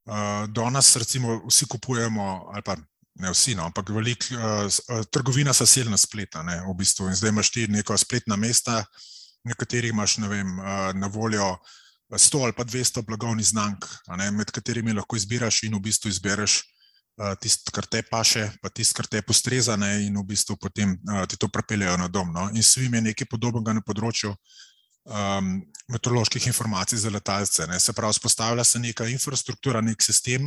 Uh, 0.07 0.47
danes, 0.49 0.97
recimo, 0.97 1.43
vsi 1.49 1.67
kupujemo, 1.67 2.51
ali 2.55 2.63
pa 2.63 2.77
ne 3.15 3.31
vsi, 3.31 3.57
no, 3.59 3.65
ampak 3.67 3.89
velik, 3.91 4.29
uh, 4.31 5.03
trgovina 5.11 5.51
sa 5.53 5.67
selna 5.67 5.99
spleta. 5.99 6.45
Ne, 6.47 6.61
v 6.63 6.75
bistvu. 6.79 7.09
In 7.11 7.19
zdaj 7.19 7.35
imaš 7.35 7.51
ti 7.51 7.67
neko 7.67 7.97
spletna 7.99 8.37
mesta, 8.39 8.85
na 9.43 9.55
katerih 9.59 9.91
imaš 9.91 10.19
vem, 10.31 10.59
uh, 10.59 10.95
na 10.95 11.11
voljo 11.11 11.57
100 12.11 12.45
ali 12.45 12.53
pa 12.53 12.65
200 12.65 13.03
blagovnih 13.03 13.47
znamk, 13.47 13.87
ne, 14.17 14.31
med 14.31 14.51
katerimi 14.55 14.95
lahko 14.95 15.17
izbiraš 15.17 15.65
in 15.67 15.75
v 15.75 15.81
bistvu 15.89 16.11
izbereš 16.11 16.61
uh, 17.19 17.35
tisto, 17.41 17.73
kar 17.75 17.87
te 17.91 18.03
paše, 18.07 18.47
pa 18.63 18.71
tisto, 18.71 19.01
kar 19.01 19.09
te 19.11 19.23
postreza, 19.23 19.77
ne, 19.77 20.07
in 20.07 20.15
v 20.19 20.25
bistvu 20.31 20.57
potem 20.61 20.95
uh, 20.95 21.25
ti 21.27 21.37
to 21.37 21.49
prepeljejo 21.49 21.97
na 21.97 22.09
dom. 22.09 22.33
No. 22.33 22.49
In 22.55 22.63
svim 22.63 22.95
je 22.95 23.09
nekaj 23.11 23.31
podobnega 23.31 23.75
na 23.75 23.83
področju 23.83 24.31
um, 24.31 25.53
meteoroloških 25.91 26.47
informacij 26.47 27.03
za 27.03 27.11
letalce. 27.11 27.67
Ne. 27.67 27.81
Se 27.81 27.93
pravi, 27.93 28.15
spostavlja 28.15 28.65
se 28.65 28.79
neka 28.79 29.09
infrastruktura, 29.11 29.83
nek 29.83 30.03
sistem, 30.03 30.47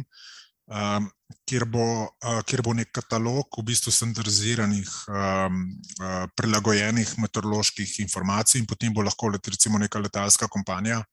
um, 0.72 1.10
kjer, 1.44 1.66
bo, 1.68 1.86
uh, 2.08 2.40
kjer 2.48 2.64
bo 2.64 2.72
nek 2.78 2.94
katalog 2.96 3.60
v 3.60 3.66
bistvu 3.68 3.92
standardiziranih, 3.92 4.94
um, 5.12 5.64
uh, 6.00 6.24
prilagojenih 6.40 7.18
meteoroloških 7.20 8.00
informacij, 8.06 8.64
in 8.64 8.70
potem 8.70 8.96
bo 8.96 9.04
lahko 9.04 9.34
recimo 9.36 9.76
neka 9.82 10.00
letalska 10.00 10.48
kompanija 10.48 11.04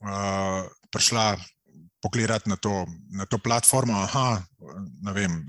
uh, 0.00 0.64
prišla 0.90 1.36
pogledati 2.00 2.48
na 2.48 2.56
to, 2.56 2.86
na 3.12 3.26
to 3.26 3.38
platformo. 3.38 3.92
Aha, 3.92 4.42
ne 5.02 5.12
vem, 5.12 5.46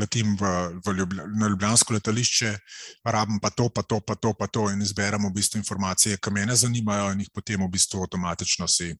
letim 0.00 0.36
v, 0.36 0.44
v 0.86 0.94
Ljubl 0.96 1.16
na 1.36 1.48
Ljubljansko 1.48 1.92
letališče, 1.92 2.58
rabim 3.04 3.40
pa 3.40 3.50
to, 3.50 3.68
pa 3.68 3.82
to, 3.82 4.00
pa 4.00 4.14
to, 4.14 4.32
pa 4.32 4.46
to, 4.46 4.70
in 4.70 4.82
izberemo 4.82 5.28
v 5.28 5.36
bistvu 5.36 5.60
informacije, 5.60 6.16
ki 6.16 6.30
me 6.32 6.56
zanimajo, 6.56 7.12
in 7.12 7.20
jih 7.20 7.30
potem 7.34 7.60
v 7.60 7.68
bistvu 7.68 8.02
avtomatično 8.02 8.68
si 8.68 8.94
uh, 8.94 8.98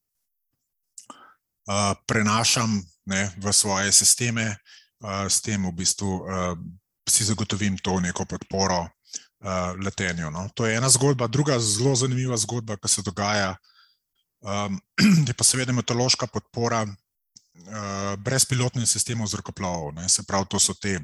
prenašam 2.06 2.82
ne, 3.06 3.30
v 3.36 3.52
svoje 3.52 3.92
sisteme, 3.92 4.56
uh, 5.00 5.26
s 5.28 5.40
tem 5.40 5.64
v 5.64 5.72
bistvu 5.72 6.20
uh, 6.20 6.56
si 7.08 7.24
zagotovim 7.24 7.78
to 7.80 8.00
neko 8.00 8.24
podporo 8.24 8.84
uh, 8.84 9.72
letenju. 9.80 10.30
No. 10.30 10.48
To 10.54 10.66
je 10.66 10.76
ena 10.76 10.88
zgodba, 10.88 11.26
druga 11.26 11.58
zelo 11.58 11.96
zanimiva 11.96 12.36
zgodba, 12.36 12.76
ki 12.76 12.88
se 12.88 13.02
dogaja. 13.02 13.56
Um, 14.40 14.81
je 15.29 15.35
pa 15.37 15.44
seveda 15.44 15.72
meteorološka 15.76 16.26
podpora 16.26 16.87
uh, 16.87 18.14
brezpilotnim 18.16 18.87
sistemom 18.87 19.29
zrakoplovov. 19.29 19.92
Se 20.09 20.24
pravi, 20.24 20.48
to 20.48 20.59
so 20.59 20.74
te 20.74 20.96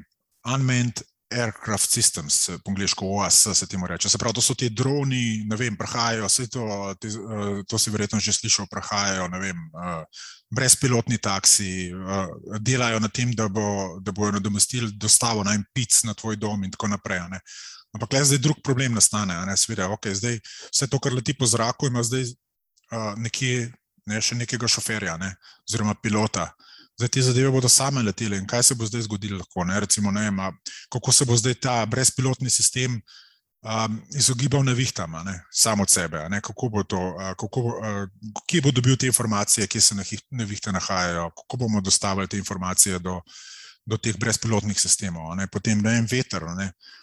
unmanned 0.47 1.03
aircraft 1.29 1.91
systems, 1.91 2.49
po 2.63 2.71
angliško 2.71 3.05
OAS 3.05 3.47
se 3.53 3.67
temu 3.67 3.87
reče. 3.87 4.09
Se 4.09 4.17
pravi, 4.17 4.33
to 4.33 4.41
so 4.41 4.55
ti 4.55 4.69
droni, 4.69 5.43
ne 5.45 5.55
vem, 5.59 5.75
prahajajo, 5.77 6.25
vse 6.25 6.47
to, 6.49 6.65
te, 7.01 7.11
uh, 7.13 7.61
to 7.67 7.77
si 7.77 7.93
verjetno 7.93 8.19
že 8.19 8.33
slišal, 8.33 8.65
prahajajo, 8.71 9.27
ne 9.27 9.43
vem, 9.43 9.61
uh, 9.75 10.25
brezpilotni 10.55 11.19
taksi, 11.21 11.91
uh, 11.93 12.57
delajo 12.63 13.03
na 13.03 13.11
tem, 13.11 13.35
da, 13.35 13.49
bo, 13.51 13.99
da 14.01 14.15
bojo 14.15 14.31
nadomestili 14.39 14.91
dostavo 14.95 15.43
na 15.43 15.53
en 15.53 15.65
pic 15.73 16.01
na 16.07 16.15
tvoj 16.17 16.39
dom 16.39 16.63
in 16.63 16.71
tako 16.71 16.87
naprej. 16.95 17.21
Ampak 17.93 18.13
le 18.13 18.25
zdaj 18.25 18.41
drug 18.41 18.57
problem 18.63 18.97
nastane. 18.97 19.35
Sveda, 19.57 19.91
okay, 19.93 20.15
zdaj, 20.15 20.39
vse 20.71 20.87
to, 20.87 20.99
kar 20.99 21.13
leti 21.13 21.33
po 21.37 21.45
zraku, 21.45 21.87
ima 21.87 22.03
zdaj 22.03 22.31
nekje 23.17 23.71
ne, 24.07 24.21
še 24.23 24.37
nekega 24.39 24.69
šoferja, 24.71 25.17
ne, 25.21 25.33
oziroma 25.67 25.95
pilota. 26.01 26.49
Zdaj 26.97 27.11
te 27.13 27.21
zadeve 27.21 27.51
bodo 27.53 27.69
same 27.69 28.01
letele 28.01 28.39
in 28.41 28.47
kaj 28.49 28.63
se 28.71 28.75
bo 28.77 28.87
zdaj 28.87 29.05
zgodilo? 29.05 29.37
Lahko, 29.43 29.65
ne, 29.69 29.79
recimo, 29.83 30.11
ne, 30.11 30.29
ma, 30.33 30.49
kako 30.93 31.13
se 31.13 31.27
bo 31.29 31.37
zdaj 31.37 31.59
ta 31.61 31.75
brezpilotni 31.85 32.49
sistem 32.49 32.95
um, 32.97 33.99
izogibal 34.17 34.63
nevihtama, 34.65 35.21
ne, 35.27 35.35
samo 35.53 35.85
od 35.85 35.93
sebe? 35.93 36.23
Ne, 36.33 36.41
kako 36.41 36.71
bo 36.73 36.83
to, 36.83 37.01
kako, 37.37 37.65
uh, 37.75 38.39
kje 38.49 38.63
bo 38.65 38.73
dobil 38.73 38.97
te 38.97 39.11
informacije, 39.11 39.67
kje 39.67 39.81
se 39.81 39.99
nevihte 40.31 40.73
nahajajo, 40.73 41.29
kako 41.43 41.61
bomo 41.65 41.83
dostavili 41.85 42.31
te 42.31 42.41
informacije 42.41 42.97
do, 42.99 43.19
do 43.85 44.01
teh 44.01 44.17
brezpilotnih 44.17 44.79
sistemov? 44.81 45.35
Ne, 45.37 45.45
potem 45.51 45.83
ne 45.83 45.99
vem, 45.99 46.09
veter. 46.09 46.49
Ne, 46.57 46.71
Uh, 46.71 46.96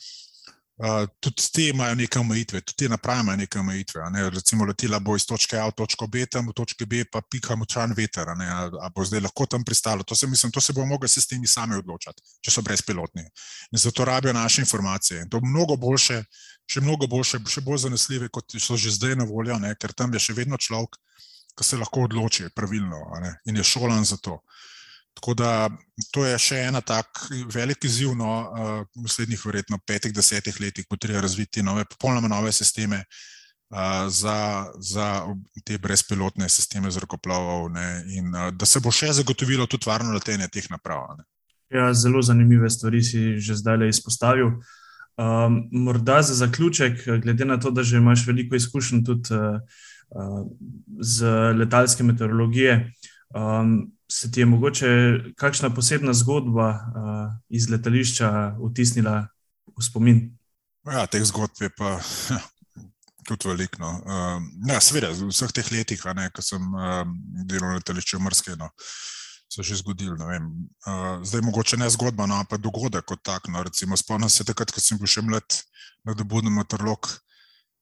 tudi 1.20 1.42
te 1.52 1.68
imajo 1.68 1.94
neke 1.94 2.18
omejitve, 2.18 2.60
tudi 2.60 2.76
te 2.76 2.88
naprave 2.88 3.20
imajo 3.20 3.36
neke 3.36 3.58
omejitve. 3.58 4.10
Ne? 4.10 4.30
Recimo, 4.30 4.64
letela 4.64 4.98
bo 4.98 5.14
iz 5.16 5.26
točke 5.26 5.58
A 5.58 5.68
v 5.68 5.76
točko 5.78 6.06
B, 6.06 6.26
tam 6.26 6.48
v 6.48 6.52
točki 6.52 6.86
B 6.86 7.04
pa 7.04 7.22
pika 7.22 7.54
močan 7.56 7.94
veter, 7.94 8.28
ali 8.28 8.90
bo 8.94 9.04
zdaj 9.04 9.22
lahko 9.22 9.46
tam 9.46 9.64
pristalo. 9.64 10.02
To 10.02 10.14
se, 10.14 10.26
mislim, 10.26 10.52
to 10.52 10.60
se 10.60 10.72
bo 10.72 10.86
mogli 10.86 11.08
sistemi 11.08 11.46
sami 11.46 11.78
odločati, 11.78 12.22
če 12.42 12.50
so 12.50 12.62
brezpilotni. 12.62 13.22
In 13.70 13.78
zato 13.78 14.04
rabijo 14.04 14.32
naše 14.32 14.62
informacije. 14.62 15.22
In 15.22 15.30
to 15.30 15.38
je 15.38 15.46
mnogo 15.46 15.76
boljše, 15.76 16.24
še 16.66 16.80
mnogo 16.80 17.06
boljše, 17.06 17.38
še 17.46 17.60
bolj 17.60 17.84
zanesljive, 17.86 18.28
kot 18.28 18.58
so 18.58 18.76
že 18.76 18.90
zdaj 18.90 19.16
na 19.16 19.24
voljo, 19.30 19.58
ne? 19.62 19.74
ker 19.78 19.92
tam 19.92 20.14
je 20.14 20.26
še 20.26 20.34
vedno 20.34 20.58
človek, 20.58 20.98
ki 21.54 21.64
se 21.64 21.78
lahko 21.78 22.08
odloči 22.08 22.48
pravilno 22.50 22.98
in 23.46 23.56
je 23.56 23.64
šolan 23.64 24.04
za 24.04 24.16
to. 24.18 24.40
Tako 25.14 25.34
da 25.38 25.50
to 26.12 26.24
je 26.26 26.38
še 26.38 26.58
ena 26.68 26.80
tak 26.82 27.26
velik 27.54 27.84
izziv, 27.86 28.16
no, 28.18 28.32
v 28.96 29.04
naslednjih, 29.06 29.44
verjetno, 29.46 29.78
petih, 29.86 30.12
desetih 30.14 30.58
letih, 30.60 30.88
bo 30.90 30.98
treba 31.00 31.22
razviti 31.22 31.62
nove, 31.62 31.86
popolnoma 31.88 32.28
nove 32.28 32.52
sisteme 32.52 33.04
za, 34.08 34.66
za 34.78 35.06
te 35.64 35.78
brezpilotne 35.78 36.48
sisteme 36.48 36.90
zrakoplovov, 36.90 37.70
ne, 37.72 37.86
in 38.14 38.34
da 38.58 38.66
se 38.66 38.82
bo 38.82 38.92
še 38.94 39.12
zagotovilo 39.16 39.66
tudi 39.70 39.88
varno 39.88 40.12
letenje 40.14 40.50
teh 40.52 40.66
naprav. 40.70 41.06
Ne. 41.18 41.24
Ja, 41.74 41.92
zelo 41.94 42.22
zanimive 42.22 42.70
stvari 42.70 43.02
si 43.02 43.38
že 43.40 43.56
zdaj 43.58 43.88
izpostavil. 43.88 44.60
Um, 45.14 45.68
morda 45.70 46.22
za 46.22 46.34
zaključek, 46.34 47.06
glede 47.22 47.44
na 47.44 47.56
to, 47.56 47.70
da 47.70 47.82
že 47.82 47.96
imaš 48.02 48.26
veliko 48.26 48.56
izkušenj 48.56 49.04
tudi 49.06 49.34
uh, 49.34 49.58
z 51.00 51.30
letalske 51.54 52.02
meteorologije. 52.02 52.92
Um, 53.34 53.94
se 54.14 54.30
ti 54.30 54.40
je 54.40 54.46
mogoče 54.46 54.88
kakšna 55.36 55.70
posebna 55.74 56.12
zgodba 56.14 56.68
uh, 56.70 57.32
iz 57.48 57.66
letališča 57.70 58.56
vtisnila 58.70 59.26
v 59.74 59.82
spomin? 59.82 60.20
Ja, 60.86 61.06
teh 61.10 61.24
zgodb 61.26 61.64
je 61.64 61.70
pa 61.74 61.98
tudi 63.26 63.48
veliko. 63.48 63.80
No. 63.82 63.90
Um, 64.04 64.46
ja, 64.70 64.78
Sveda, 64.80 65.10
v 65.10 65.32
vseh 65.32 65.50
teh 65.56 65.72
letih, 65.72 65.98
ko 66.30 66.44
sem 66.44 66.62
um, 66.62 67.16
delal 67.48 67.74
na 67.74 67.80
letališču 67.80 68.20
Mrske, 68.22 68.54
no, 68.60 68.70
se 69.50 69.64
je 69.64 69.72
že 69.72 69.80
zgodilo. 69.82 70.14
Uh, 70.14 71.24
zdaj, 71.26 71.42
mogoče 71.42 71.80
ne 71.82 71.90
zgodba, 71.90 72.28
no, 72.30 72.38
pa 72.46 72.60
dogodek 72.60 73.08
kot 73.08 73.24
tak. 73.26 73.50
No, 73.50 73.64
spomnim 73.98 74.30
se 74.30 74.46
takrat, 74.46 74.70
ko 74.70 74.80
sem 74.80 75.00
bil 75.00 75.10
še 75.10 75.26
mlad, 75.26 75.62
da 76.06 76.14
meteorolog. 76.54 77.10
Um, 77.10 77.33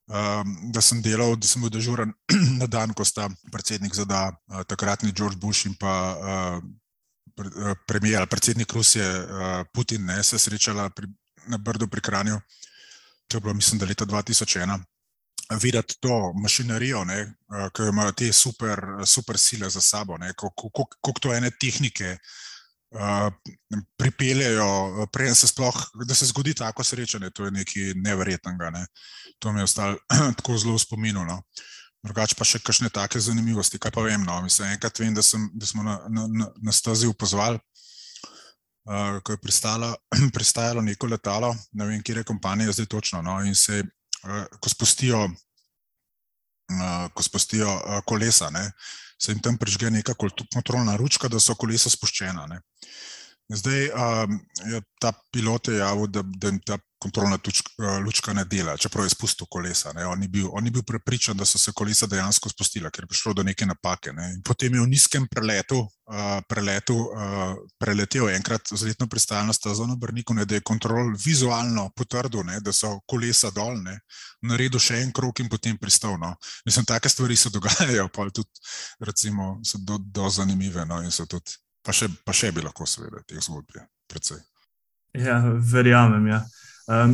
da 0.07 0.81
sem 0.81 1.01
delal, 1.01 1.35
da 1.39 1.47
sem 1.47 1.61
bil 1.61 1.71
dežuren 1.71 2.11
na 2.59 2.67
dan, 2.67 2.93
ko 2.93 3.05
sta 3.07 3.29
predsednik 3.51 3.95
ZDA, 3.95 4.31
uh, 4.31 4.63
takratni 4.67 5.13
George 5.15 5.39
Bush 5.39 5.65
in 5.65 5.75
pa 5.79 5.93
uh, 6.19 7.75
premijer, 7.87 8.27
predsednik 8.27 8.73
Rusije 8.73 9.07
uh, 9.07 9.65
Putin, 9.73 10.05
ne, 10.05 10.23
se 10.23 10.39
srečala 10.39 10.89
pri, 10.89 11.07
na 11.47 11.57
Brdu 11.57 11.87
pri 11.87 12.01
Kranju. 12.01 12.39
To 13.27 13.37
je 13.37 13.41
bilo, 13.41 13.53
mislim, 13.53 13.79
da 13.79 13.85
leta 13.85 14.05
2001. 14.05 14.83
Videti 15.61 15.95
to 15.99 16.33
mašinerijo, 16.33 17.03
ne, 17.03 17.21
uh, 17.23 17.69
ki 17.73 17.89
imajo 17.89 18.11
te 18.11 18.33
super, 18.33 18.79
super 19.05 19.37
sile 19.37 19.69
za 19.69 19.81
sabo, 19.81 20.17
kako 20.35 21.19
to 21.19 21.33
ene 21.33 21.51
tehnike. 21.51 22.17
Pripeljejo, 23.97 25.07
preden 25.13 25.35
se 25.35 25.47
sploh, 25.47 25.77
da 26.05 26.15
se 26.15 26.25
zgodi 26.29 26.53
tako 26.53 26.83
srečanje, 26.83 27.31
to 27.33 27.45
je 27.45 27.51
nekaj 27.51 27.93
neverjetnega. 27.95 28.69
Ne. 28.69 28.85
To 29.39 29.51
mi 29.51 29.59
je 29.59 29.63
ostalo 29.63 29.97
tako 30.37 30.57
zelo 30.57 30.79
spominjeno. 30.79 31.25
No. 31.25 31.41
Drugače 32.03 32.35
pa 32.35 32.45
še 32.45 32.59
kakšne 32.59 32.91
take 32.93 33.19
zanimivosti. 33.23 33.79
Kaj 33.79 33.93
pa 33.95 34.03
vem? 34.05 34.25
No. 34.27 34.41
Mislim, 34.43 34.73
enkrat 34.75 34.99
vem, 34.99 35.13
da, 35.15 35.23
sem, 35.23 35.47
da 35.55 35.65
smo 35.65 35.83
na, 35.83 35.99
na, 36.09 36.27
na, 36.27 36.49
na 36.61 36.75
stazi 36.75 37.07
upozvali, 37.07 37.59
uh, 38.89 39.21
ko 39.23 39.33
je 39.33 39.41
pristalo, 39.41 39.93
pristajalo 40.35 40.83
neko 40.83 41.07
letalo, 41.07 41.53
ne 41.73 41.87
vem, 41.89 42.03
kje 42.03 42.21
je 42.21 42.27
kompanija 42.27 42.75
zdaj 42.75 42.91
točno. 42.91 43.21
No. 43.25 43.39
In 43.41 43.55
se, 43.55 43.81
uh, 44.27 44.43
ko 44.59 44.69
spustijo, 44.69 45.23
uh, 45.25 47.07
ko 47.15 47.25
spustijo 47.25 47.71
uh, 47.71 48.03
kolesa, 48.05 48.51
ne, 48.53 48.67
se 49.23 49.31
jim 49.31 49.39
tam 49.39 49.57
prižge 49.57 49.91
neka 49.91 50.15
kontrolna 50.53 50.97
ručka, 50.99 51.29
da 51.31 51.39
so 51.39 51.55
kolesa 51.55 51.89
spuščena. 51.89 52.47
Ne. 52.51 52.59
Zdaj, 53.53 53.89
um, 53.91 54.39
ta 54.99 55.13
pilot 55.31 55.71
je 55.71 55.77
javil, 55.79 56.09
da, 56.11 56.23
da 56.23 56.51
jim 56.51 56.59
ta 56.65 56.77
kontrolna 57.03 57.37
tučka, 57.37 57.97
lučka 58.05 58.33
ne 58.33 58.45
dela, 58.45 58.77
čeprav 58.77 59.05
je 59.05 59.11
spustil 59.11 59.47
kolesa. 59.51 59.91
On 60.07 60.19
ni, 60.19 60.27
bil, 60.31 60.47
on 60.51 60.63
ni 60.63 60.71
bil 60.71 60.83
prepričan, 60.87 61.37
da 61.37 61.45
so 61.45 61.59
se 61.59 61.73
kolesa 61.75 62.07
dejansko 62.07 62.49
spustila, 62.49 62.91
ker 62.93 63.03
je 63.03 63.11
prišlo 63.11 63.33
do 63.33 63.43
neke 63.43 63.67
napake. 63.67 64.13
Ne. 64.15 64.29
Potem 64.45 64.73
je 64.73 64.83
v 64.83 64.89
nizkem 64.91 65.27
preletu, 65.27 65.81
uh, 65.83 66.37
preletu 66.49 66.95
uh, 66.95 67.57
preletel 67.79 68.29
enkrat 68.31 68.71
z 68.71 68.87
letno 68.87 69.07
pristajalno 69.11 69.53
stazo 69.53 69.87
na 69.89 69.97
Brniku, 69.99 70.33
ne, 70.37 70.45
da 70.45 70.55
je 70.55 70.63
kontrol 70.63 71.11
vizualno 71.25 71.89
potrdil, 71.95 72.45
ne, 72.47 72.61
da 72.63 72.73
so 72.73 72.95
kolesa 73.09 73.51
dolne, 73.51 73.99
naredil 74.47 74.79
še 74.79 75.01
en 75.03 75.11
krok 75.11 75.43
in 75.43 75.51
potem 75.51 75.77
pristal. 75.77 76.15
No. 76.21 76.33
Mislim, 76.65 76.87
take 76.87 77.11
stvari 77.11 77.35
se 77.35 77.51
dogajajo, 77.51 78.07
pa 78.15 78.29
tudi 78.31 78.63
recimo, 79.03 79.57
so 79.65 79.81
do, 79.81 79.99
do 79.99 80.29
zanimive. 80.29 80.87
No, 80.87 81.03
tudi, 81.27 81.59
pa, 81.83 81.91
še, 81.91 82.11
pa 82.23 82.35
še 82.35 82.53
bi 82.55 82.63
lahko, 82.63 82.87
seveda, 82.87 83.25
teh 83.27 83.43
zgodb 83.43 83.75
je 83.75 83.87
precej. 84.07 84.43
Ja, 85.13 85.41
verjamem. 85.59 86.31
Ja. 86.31 86.41
Uh, 86.41 86.59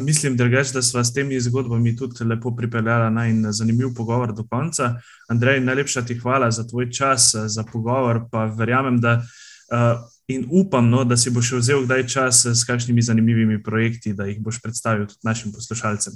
mislim, 0.01 0.37
drugač, 0.37 0.71
da 0.73 0.81
smo 0.81 1.03
s 1.03 1.13
temi 1.13 1.41
zgodbami 1.41 1.95
tudi 1.95 2.23
lepo 2.23 2.55
pripeljali 2.55 3.13
na 3.13 3.27
en 3.27 3.51
zanimiv 3.51 3.93
pogovor 3.95 4.33
do 4.33 4.43
konca. 4.43 4.95
Andrej, 5.29 5.59
najlepša 5.59 6.01
ti 6.05 6.17
hvala 6.19 6.51
za 6.51 6.67
tvoj 6.67 6.91
čas, 6.91 7.35
za 7.45 7.63
pogovor. 7.63 8.25
Pa 8.31 8.45
verjamem, 8.45 8.97
da 9.01 9.21
uh, 9.21 10.01
in 10.27 10.47
upam, 10.51 10.89
no, 10.89 11.03
da 11.03 11.17
si 11.17 11.29
boš 11.29 11.51
vzel 11.51 11.83
kdaj 11.85 12.07
čas 12.07 12.45
s 12.45 12.65
kakšnimi 12.65 13.01
zanimivimi 13.01 13.63
projekti, 13.63 14.13
da 14.13 14.25
jih 14.25 14.41
boš 14.41 14.61
predstavil 14.61 15.07
tudi 15.07 15.19
našim 15.23 15.51
poslušalcem. 15.51 16.13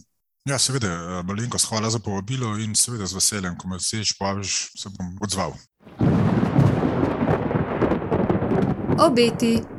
Ja, 0.49 0.59
seveda, 0.59 1.21
Malenko, 1.23 1.57
hvala 1.69 1.89
za 1.89 1.99
povabilo 1.99 2.57
in 2.59 2.75
seveda 2.75 3.05
z 3.07 3.15
veseljem, 3.15 3.55
ko 3.57 3.67
me 3.67 3.77
vseš, 3.77 4.17
povabiš, 4.19 4.71
se 4.75 4.89
bom 4.97 5.15
odzval. 5.21 5.53
Obeti. 8.99 9.72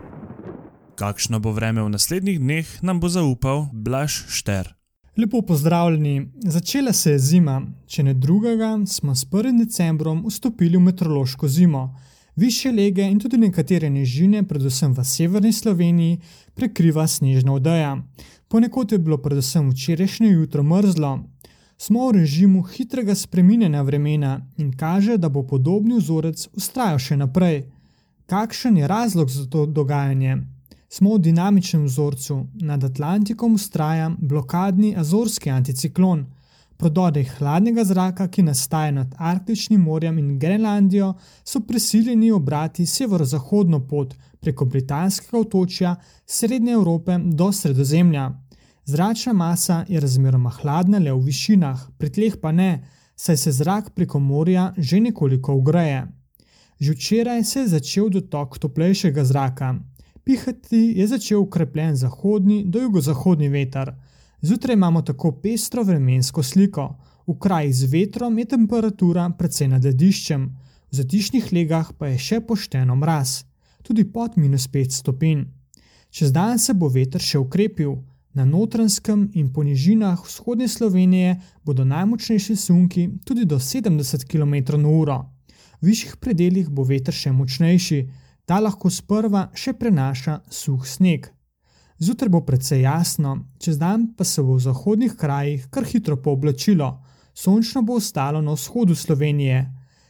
Kakšno 0.95 1.41
bo 1.43 1.51
vreme 1.51 1.83
v 1.83 1.91
naslednjih 1.91 2.39
dneh, 2.39 2.67
nam 2.83 3.01
bo 3.03 3.09
zaupal 3.11 3.67
Blaž 3.73 4.31
Šter. 4.31 4.75
Lepo 5.17 5.43
pozdravljeni. 5.43 6.31
Začela 6.47 6.93
se 6.93 7.11
je 7.11 7.19
zima, 7.19 7.63
če 7.87 8.03
ne 8.03 8.15
drugega, 8.15 8.79
smo 8.87 9.15
s 9.15 9.27
1. 9.27 9.59
decembrom 9.59 10.23
vstopili 10.27 10.77
v 10.77 10.81
meteorološko 10.81 11.49
zimo. 11.49 11.97
Više 12.37 12.73
lege 12.73 13.03
in 13.03 13.19
tudi 13.19 13.39
nekatere 13.39 13.91
nižine, 13.91 14.45
predvsem 14.47 14.95
v 14.95 15.05
severni 15.05 15.53
Sloveniji, 15.53 16.21
prekriva 16.55 17.07
snežna 17.07 17.53
odeja. 17.59 17.99
Ponekod 18.49 18.93
je 18.93 18.99
bilo 18.99 19.19
predvsem 19.19 19.71
včerajšnje 19.71 20.31
jutro 20.31 20.63
mrzlo. 20.63 21.19
Smo 21.77 22.09
v 22.09 22.21
režimu 22.23 22.63
hitrega 22.63 23.15
spreminjanja 23.15 23.83
vremena 23.83 24.41
in 24.57 24.71
kaže, 24.77 25.19
da 25.19 25.29
bo 25.29 25.43
podobni 25.43 25.99
vzorec 25.99 26.49
ustrajal 26.55 26.99
še 26.99 27.17
naprej. 27.17 27.65
Kakšen 28.27 28.77
je 28.77 28.89
razlog 28.89 29.31
za 29.31 29.47
to 29.51 29.67
dogajanje? 29.67 30.54
Smo 30.95 31.15
v 31.15 31.19
dinamičnem 31.19 31.85
vzorcu, 31.85 32.47
nad 32.63 32.85
Atlantikom 32.85 33.55
ustraja 33.55 34.13
blokadni 34.19 34.95
azorski 34.97 35.51
anticiklon. 35.51 36.27
Prodori 36.77 37.25
hladnega 37.25 37.85
zraka, 37.85 38.29
ki 38.29 38.43
nastaja 38.47 38.93
nad 38.95 39.15
Arktičnim 39.19 39.81
morjem 39.81 40.19
in 40.19 40.39
Grenlandijo, 40.39 41.15
so 41.45 41.61
prisiljeni 41.67 42.31
obrati 42.31 42.87
severozahodno 42.87 43.81
pot 43.89 44.15
preko 44.41 44.65
britanskega 44.65 45.39
otočja 45.39 45.95
Srednje 46.27 46.73
Evrope 46.73 47.19
do 47.19 47.53
Sredozemlja. 47.53 48.29
Zračna 48.85 49.33
masa 49.33 49.85
je 49.89 50.01
razmeroma 50.01 50.51
hladna 50.61 50.99
le 50.99 51.13
v 51.13 51.25
višinah, 51.27 51.89
pri 51.99 52.11
tleh 52.11 52.37
pa 52.43 52.53
ne, 52.53 52.85
saj 53.17 53.37
se 53.37 53.53
zrak 53.53 53.91
preko 53.95 54.21
morja 54.21 54.73
že 54.77 55.01
nekoliko 55.01 55.55
ugreje. 55.55 56.07
Že 56.81 56.93
včeraj 56.93 57.45
se 57.45 57.61
je 57.61 57.69
začel 57.75 58.09
dotok 58.11 58.59
toplejšega 58.59 59.25
zraka, 59.25 59.73
pihati 60.25 60.93
je 60.97 61.07
začel 61.07 61.41
ukrepljen 61.41 61.97
zahodni 61.97 62.65
do 62.67 62.81
jugozahodni 62.81 63.49
veter. 63.49 63.93
Zjutraj 64.43 64.75
imamo 64.75 65.03
tako 65.03 65.33
pestro 65.43 65.83
vremensko 65.83 66.43
sliko. 66.43 66.97
V 67.27 67.39
krajih 67.39 67.75
z 67.77 67.89
vetrom 67.93 68.39
je 68.39 68.45
temperatura 68.45 69.31
precej 69.39 69.69
nad 69.69 69.85
lediščem, 69.85 70.43
v 70.91 70.97
zatišnih 70.97 71.53
legah 71.53 71.93
pa 71.99 72.13
je 72.13 72.19
še 72.19 72.41
pošteno 72.41 72.97
mraz, 72.97 73.45
tudi 73.83 74.05
pod 74.05 74.37
minus 74.37 74.69
5 74.69 74.99
stopinj. 75.01 75.47
Čez 76.11 76.33
dan 76.33 76.59
se 76.59 76.75
bo 76.75 76.89
veter 76.89 77.21
še 77.21 77.39
ukrepil, 77.39 77.97
na 78.35 78.45
notranskem 78.45 79.31
in 79.35 79.53
po 79.53 79.63
nižinah 79.63 80.19
vzhodne 80.27 80.69
Slovenije 80.69 81.41
bodo 81.65 81.85
najmočnejši 81.85 82.57
sunki 82.57 83.09
tudi 83.25 83.45
do 83.45 83.59
70 83.59 84.27
km/h. 84.27 85.19
V 85.81 85.87
višjih 85.87 86.17
predeljih 86.17 86.69
bo 86.69 86.83
veter 86.85 87.15
še 87.15 87.33
močnejši, 87.33 87.99
Ta 88.45 88.59
lahko 88.61 88.91
sprva 88.93 89.47
še 89.57 89.73
prenaša 89.73 90.43
suh 90.53 90.85
sneg. 90.87 91.31
Zjutraj 91.99 92.29
bo 92.29 92.41
precej 92.45 92.83
jasno, 92.85 93.39
čez 93.59 93.79
dan 93.81 94.11
pa 94.17 94.25
se 94.25 94.43
bo 94.43 94.59
v 94.59 94.65
zahodnih 94.67 95.15
krajih 95.17 95.69
kar 95.71 95.87
hitro 95.89 96.17
pooblačilo, 96.21 96.91
sončno 97.35 97.83
bo 97.83 97.97
ostalo 97.97 98.43
na 98.43 98.53
vzhodu 98.53 98.95
Slovenije. 98.95 99.65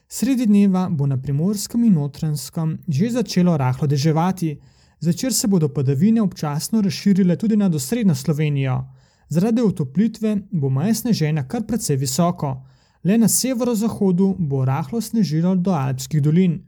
Sredi 0.09 0.47
dneva 0.47 0.89
bo 0.91 1.07
na 1.07 1.21
primorskem 1.21 1.85
in 1.85 1.95
notranskem 1.95 2.79
že 2.89 3.11
začelo 3.11 3.57
rahlo 3.57 3.87
deževati, 3.87 4.59
zvečer 5.01 5.33
se 5.35 5.49
bodo 5.49 5.69
padavine 5.69 6.23
občasno 6.23 6.81
razširile 6.81 7.37
tudi 7.37 7.57
na 7.57 7.69
dosrednjo 7.69 8.15
Slovenijo. 8.15 8.83
Zaradi 9.29 9.63
otoplitve 9.63 10.37
bo 10.51 10.69
maja 10.71 10.95
sneženja 10.95 11.47
kar 11.49 11.63
precej 11.67 11.97
visoko, 11.97 12.57
le 13.05 13.19
na 13.19 13.29
severozahodu 13.29 14.35
bo 14.39 14.65
rahlo 14.65 15.01
snežilo 15.01 15.55
do 15.55 15.71
alpskih 15.71 16.23
dolin. 16.23 16.63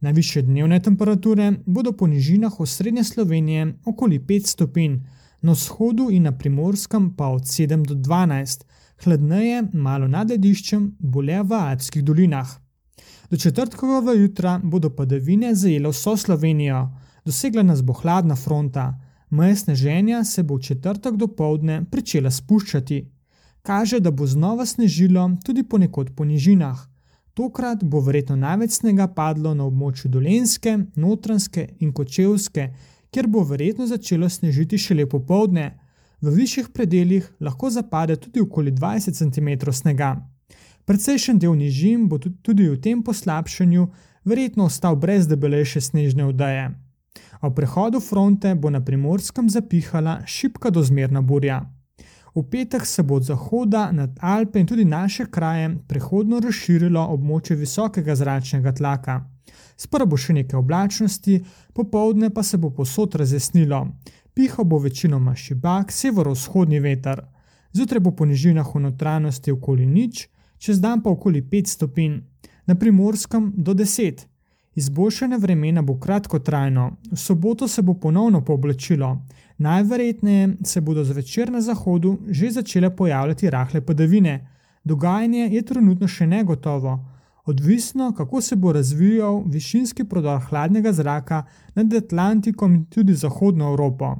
Najviše 0.00 0.42
dnevne 0.42 0.80
temperature 0.80 1.52
bodo 1.66 1.92
po 1.92 2.06
nižinah 2.06 2.60
osrednje 2.60 3.04
Slovenije 3.04 3.74
okoli 3.84 4.18
5 4.18 4.46
stopinj, 4.46 4.96
na 5.42 5.52
vzhodu 5.52 6.10
in 6.10 6.22
na 6.22 6.32
primorskem 6.32 7.10
pa 7.16 7.26
od 7.28 7.42
7 7.42 7.86
do 7.86 7.94
12, 7.94 8.64
hladneje, 9.04 9.62
malo 9.72 10.08
nad 10.08 10.30
lediščem, 10.30 10.96
bolje 10.98 11.42
v 11.42 11.52
Alpskih 11.52 12.04
dolinah. 12.04 12.48
Do 13.30 13.36
četrtkovega 13.36 14.12
jutra 14.12 14.60
bodo 14.64 14.90
padavine 14.90 15.54
zajele 15.54 15.92
vso 15.92 16.16
Slovenijo, 16.16 16.88
dosegla 17.24 17.62
nas 17.62 17.82
bo 17.82 17.92
hladna 17.92 18.36
fronta, 18.36 18.94
meje 19.30 19.56
sneženja 19.56 20.24
se 20.24 20.42
bo 20.42 20.56
v 20.56 20.62
četrtek 20.62 21.16
do 21.16 21.28
povdne 21.28 21.84
začela 21.92 22.30
spuščati. 22.30 23.04
Kaže, 23.62 24.00
da 24.00 24.10
bo 24.10 24.26
znova 24.26 24.66
snežilo 24.66 25.30
tudi 25.44 25.62
ponekod 25.62 26.16
po 26.16 26.24
nižinah. 26.24 26.89
Tokrat 27.40 27.84
bo 27.84 28.02
verjetno 28.04 28.34
največ 28.36 28.74
snega 28.82 29.06
padlo 29.16 29.54
na 29.56 29.64
območju 29.64 30.10
Dolenske, 30.12 30.74
Notranske 31.00 31.62
in 31.80 31.94
Kočevske, 31.96 32.66
kjer 33.08 33.28
bo 33.32 33.40
verjetno 33.48 33.86
začelo 33.88 34.28
snežiti 34.28 34.76
šele 34.78 35.06
popovdne. 35.08 35.70
V 36.20 36.34
višjih 36.34 36.68
predeljih 36.76 37.30
lahko 37.40 37.70
zapade 37.72 38.18
tudi 38.20 38.44
okoli 38.44 38.74
20 38.76 39.16
cm 39.22 39.72
snega. 39.72 40.10
Precejšen 40.84 41.40
del 41.40 41.56
nižin 41.56 42.04
bo 42.12 42.18
tudi 42.20 42.68
v 42.68 42.76
tem 42.76 43.00
poslabšanju 43.02 43.88
verjetno 44.28 44.68
ostal 44.68 45.00
brez 45.00 45.24
debelejše 45.30 45.80
snežne 45.80 46.28
vdaje. 46.34 46.68
Ob 47.40 47.56
prehodu 47.56 48.04
fronte 48.04 48.52
bo 48.54 48.68
na 48.68 48.84
primorskem 48.84 49.48
zapihala 49.48 50.20
šipka 50.26 50.68
dozmerna 50.68 51.24
burja. 51.24 51.62
V 52.34 52.42
petek 52.50 52.86
se 52.86 53.02
bo 53.02 53.14
od 53.14 53.22
zahoda 53.22 53.92
nad 53.92 54.18
Alpe 54.20 54.60
in 54.60 54.66
tudi 54.66 54.84
naše 54.84 55.26
kraje 55.30 55.70
prehodno 55.88 56.40
razširilo 56.40 57.02
območje 57.14 57.56
visokega 57.56 58.14
zračnega 58.14 58.72
tlaka. 58.72 59.20
Sprva 59.76 60.06
bo 60.06 60.16
še 60.16 60.36
nekaj 60.36 60.58
oblačnosti, 60.58 61.40
popovdne 61.74 62.30
pa 62.30 62.42
se 62.42 62.58
bo 62.58 62.70
posod 62.70 63.14
razjasnilo. 63.14 63.86
Pihal 64.34 64.64
bo 64.64 64.78
večinoma 64.78 65.34
šibak, 65.34 65.92
severovzhodni 65.92 66.80
veter. 66.80 67.24
Zjutraj 67.72 68.00
bo 68.00 68.14
po 68.14 68.26
nižinah 68.26 68.74
v 68.74 68.84
notranjosti 68.86 69.52
okoli 69.52 69.86
nič, 69.86 70.28
čez 70.58 70.80
dan 70.80 71.02
pa 71.02 71.10
okoli 71.10 71.42
5 71.42 71.74
stopinj, 71.74 72.20
na 72.66 72.74
primorskem 72.74 73.52
do 73.56 73.74
10. 73.74 74.29
Izboljšanje 74.80 75.36
vremena 75.38 75.82
bo 75.82 75.98
kratkotrajno, 76.00 76.84
v 77.12 77.16
soboto 77.16 77.68
se 77.68 77.82
bo 77.82 77.94
ponovno 77.94 78.40
pooblačilo. 78.44 79.10
Najverjetneje 79.58 80.56
se 80.64 80.80
bodo 80.80 81.04
zvečer 81.04 81.52
na 81.52 81.60
zahodu 81.60 82.18
že 82.28 82.50
začele 82.50 82.96
pojavljati 82.96 83.50
rahle 83.50 83.80
padavine. 83.80 84.34
Dogajanje 84.84 85.48
je 85.52 85.62
trenutno 85.62 86.08
še 86.08 86.26
negotovo, 86.26 86.94
odvisno 87.44 88.12
kako 88.16 88.40
se 88.40 88.56
bo 88.56 88.72
razvijal 88.72 89.42
višinski 89.46 90.04
prodor 90.04 90.40
hladnega 90.48 90.92
zraka 90.92 91.42
nad 91.74 91.94
Atlantikom 91.94 92.74
in 92.74 92.84
tudi 92.84 93.14
zahodno 93.14 93.68
Evropo. 93.72 94.14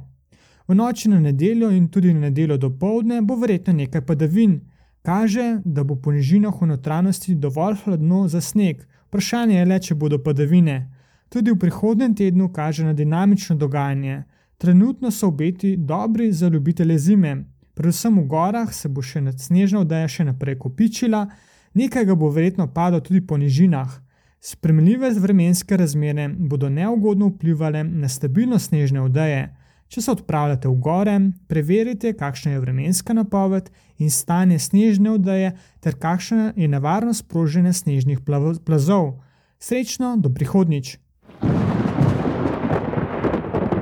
V 0.67 0.75
noči 0.75 1.09
na 1.09 1.19
nedeljo 1.19 1.71
in 1.71 1.87
tudi 1.87 2.13
na 2.13 2.27
nedeljo 2.29 2.57
do 2.57 2.69
povdne 2.69 3.21
bo 3.21 3.35
verjetno 3.35 3.73
nekaj 3.73 4.05
padavin. 4.05 4.59
Kaže, 5.01 5.57
da 5.65 5.83
bo 5.83 5.95
po 5.95 6.11
nižinah 6.11 6.61
v 6.61 6.67
notranjosti 6.75 7.35
dovolj 7.35 7.81
hladno 7.83 8.27
za 8.27 8.41
sneg, 8.41 8.85
vprašanje 9.11 9.57
je 9.57 9.65
le, 9.65 9.79
če 9.79 9.95
bodo 9.95 10.17
padavine. 10.23 10.87
Tudi 11.29 11.51
v 11.51 11.59
prihodnem 11.59 12.15
tednu 12.15 12.47
kaže 12.53 12.85
na 12.87 12.93
dinamično 12.93 13.55
dogajanje. 13.55 14.23
Trenutno 14.57 15.11
so 15.11 15.27
obeti 15.27 15.75
dobri 15.77 16.31
za 16.31 16.47
ljubitelje 16.47 16.97
zime, 16.97 17.43
predvsem 17.73 18.19
v 18.19 18.23
gorah 18.27 18.71
se 18.73 18.87
bo 18.87 19.01
še 19.01 19.19
snežna 19.37 19.81
odeja 19.81 20.07
še 20.07 20.23
naprej 20.23 20.55
kopičila, 20.59 21.25
nekaj 21.73 22.05
ga 22.05 22.15
bo 22.15 22.29
verjetno 22.31 22.67
padlo 22.71 22.99
tudi 22.99 23.21
po 23.27 23.37
nižinah. 23.37 23.99
Spremljive 24.39 25.09
vremenske 25.19 25.77
razmere 25.77 26.29
bodo 26.29 26.69
neugodno 26.69 27.27
vplivali 27.27 27.83
na 27.83 28.07
stabilnost 28.09 28.71
snežne 28.71 29.01
odeje. 29.01 29.49
Če 29.91 30.01
se 30.01 30.11
odpravljate 30.13 30.69
v 30.71 30.77
gore, 30.79 31.13
preverite, 31.51 32.13
kakšna 32.15 32.53
je 32.53 32.59
vremenska 32.63 33.11
napoved 33.13 33.67
in 33.99 34.07
stanje 34.07 34.55
snežne 34.63 35.11
odeje, 35.11 35.49
ter 35.83 35.97
kakšna 35.99 36.53
je 36.55 36.69
nevarnost 36.71 37.27
proženja 37.27 37.73
snežnih 37.75 38.21
plazov. 38.23 39.17
Srečno, 39.59 40.13
do 40.15 40.31
prihodnič. 40.31 40.95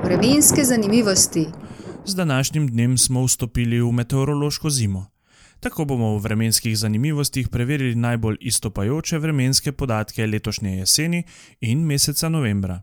Vremenske 0.02 0.66
zanimivosti. 0.66 1.46
Z 2.04 2.18
današnjim 2.18 2.66
dnem 2.66 2.98
smo 2.98 3.22
vstopili 3.24 3.78
v 3.80 3.92
meteorološko 3.92 4.70
zimo. 4.70 5.06
Tako 5.60 5.84
bomo 5.84 6.16
v 6.16 6.26
vremenskih 6.26 6.78
zanimivostih 6.78 7.48
preverili 7.48 7.94
najbolj 7.94 8.36
istopajoče 8.40 9.18
vremenske 9.18 9.72
podatke 9.72 10.26
letošnje 10.26 10.78
jeseni 10.78 11.22
in 11.60 11.86
meseca 11.86 12.28
novembra. 12.28 12.82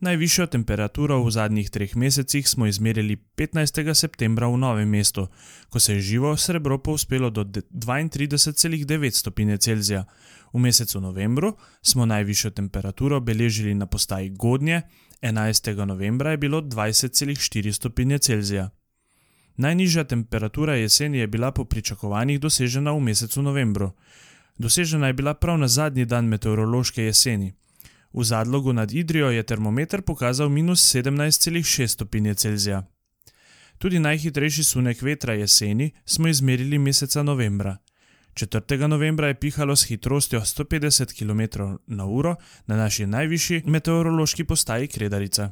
Najvišjo 0.00 0.46
temperaturo 0.46 1.18
v 1.20 1.30
zadnjih 1.30 1.70
treh 1.70 1.96
mesecih 1.96 2.48
smo 2.48 2.66
izmerili 2.66 3.16
15. 3.36 3.94
septembra 3.94 4.48
v 4.48 4.56
Novem 4.56 4.88
mestu, 4.88 5.26
ko 5.68 5.80
se 5.80 5.94
je 5.94 6.00
živo 6.00 6.36
srebro 6.36 6.78
povzpelo 6.78 7.30
do 7.30 7.44
32,9 7.44 9.10
stopinje 9.10 9.58
Celzija. 9.58 10.04
V 10.52 10.58
mesecu 10.58 11.00
novembru 11.00 11.56
smo 11.82 12.06
najvišjo 12.06 12.50
temperaturo 12.50 13.20
beležili 13.20 13.74
na 13.74 13.86
postaji 13.86 14.30
Godnje, 14.30 14.82
11. 15.22 15.84
novembra 15.84 16.30
je 16.30 16.36
bilo 16.36 16.62
20,4 16.62 17.72
stopinje 17.72 18.18
Celzija. 18.18 18.70
Najnižja 19.56 20.04
temperatura 20.04 20.74
jeseni 20.74 21.18
je 21.18 21.26
bila 21.26 21.52
po 21.52 21.64
pričakovanjih 21.64 22.40
dosežena 22.40 22.92
v 22.92 23.00
mesecu 23.00 23.42
novembru. 23.42 23.92
Dosežena 24.58 25.06
je 25.06 25.12
bila 25.12 25.34
prav 25.34 25.58
na 25.58 25.68
zadnji 25.68 26.04
dan 26.04 26.24
meteorološke 26.24 27.02
jeseni. 27.02 27.59
V 28.12 28.24
zadlogu 28.24 28.72
nad 28.72 28.92
Idrijo 28.92 29.30
je 29.30 29.42
termometer 29.42 30.02
pokazal 30.02 30.48
minus 30.48 30.94
17,6 30.94 31.86
stopinje 31.86 32.34
Celzija. 32.34 32.82
Tudi 33.78 33.98
najhitrejši 33.98 34.64
sunek 34.64 35.02
vetra 35.02 35.34
jeseni 35.34 35.90
smo 36.04 36.28
izmerili 36.28 36.78
meseca 36.78 37.22
novembra. 37.22 37.76
4. 38.34 38.86
novembra 38.86 39.28
je 39.28 39.34
pihalo 39.34 39.76
s 39.76 39.86
hitrostjo 39.86 40.40
150 40.40 41.18
km/h 41.18 42.34
na 42.66 42.76
naši 42.76 43.06
najvišji 43.06 43.62
meteorološki 43.66 44.44
postaji 44.44 44.88
Kredarica. 44.88 45.50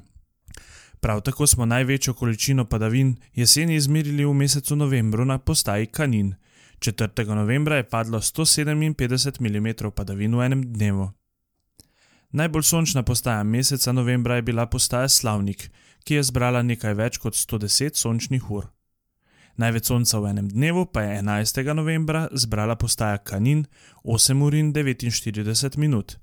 Prav 1.01 1.21
tako 1.21 1.47
smo 1.47 1.67
največjo 1.67 2.15
količino 2.15 2.65
padavin 2.65 3.17
jeseni 3.35 3.75
izmerili 3.75 4.25
v 4.25 4.33
mesecu 4.33 4.77
novembru 4.77 5.25
na 5.25 5.39
postaji 5.39 5.87
Kanin. 5.87 6.35
4. 6.79 7.35
novembra 7.35 7.77
je 7.77 7.89
padlo 7.89 8.19
157 8.19 9.41
mm 9.41 9.91
padavin 9.97 10.37
v 10.37 10.45
enem 10.45 10.73
dnevu. 10.73 11.18
Najbolj 12.33 12.63
sončna 12.63 13.03
postaja 13.03 13.43
meseca 13.43 13.93
novembra 13.93 14.37
je 14.37 14.43
bila 14.43 14.67
postaja 14.67 15.09
Slavnik, 15.09 15.71
ki 16.05 16.15
je 16.15 16.23
zbrala 16.23 16.61
nekaj 16.63 16.95
več 16.95 17.17
kot 17.23 17.33
110 17.33 17.97
sončnih 17.97 18.51
ur. 18.53 18.67
Največ 19.57 19.89
sonca 19.89 20.21
v 20.21 20.35
enem 20.35 20.51
dnevu 20.53 20.85
pa 20.93 21.07
je 21.07 21.23
11. 21.23 21.73
novembra 21.75 22.27
zbrala 22.33 22.77
postaja 22.77 23.17
Kanin 23.19 23.65
8 24.05 24.45
ur 24.45 24.55
in 24.55 24.75
49 24.77 25.79
minut. 25.81 26.19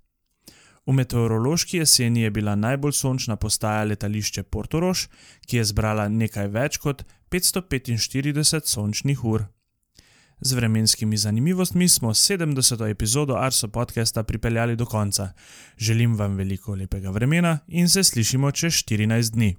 V 0.86 0.94
meteorološki 0.94 1.82
jeseni 1.82 2.22
je 2.22 2.32
bila 2.32 2.54
najbolj 2.56 2.94
sončna 2.94 3.36
postaja 3.36 3.84
letališče 3.90 4.44
Portorož, 4.44 5.08
ki 5.48 5.58
je 5.58 5.66
zbrala 5.66 6.06
nekaj 6.08 6.48
več 6.54 6.78
kot 6.78 7.02
545 7.34 8.70
sončnih 8.70 9.26
ur. 9.26 9.50
Z 10.42 10.54
vremenskimi 10.54 11.18
zanimivostmi 11.18 11.90
smo 11.90 12.10
70. 12.10 12.90
epizodo 12.90 13.36
Arso 13.36 13.68
podcasta 13.68 14.24
pripeljali 14.24 14.76
do 14.76 14.86
konca. 14.86 15.32
Želim 15.78 16.16
vam 16.16 16.36
veliko 16.36 16.76
lepega 16.76 17.10
vremena 17.10 17.60
in 17.68 17.90
se 17.90 18.04
slišimo 18.04 18.52
čez 18.52 18.74
14 18.74 19.32
dni. 19.32 19.56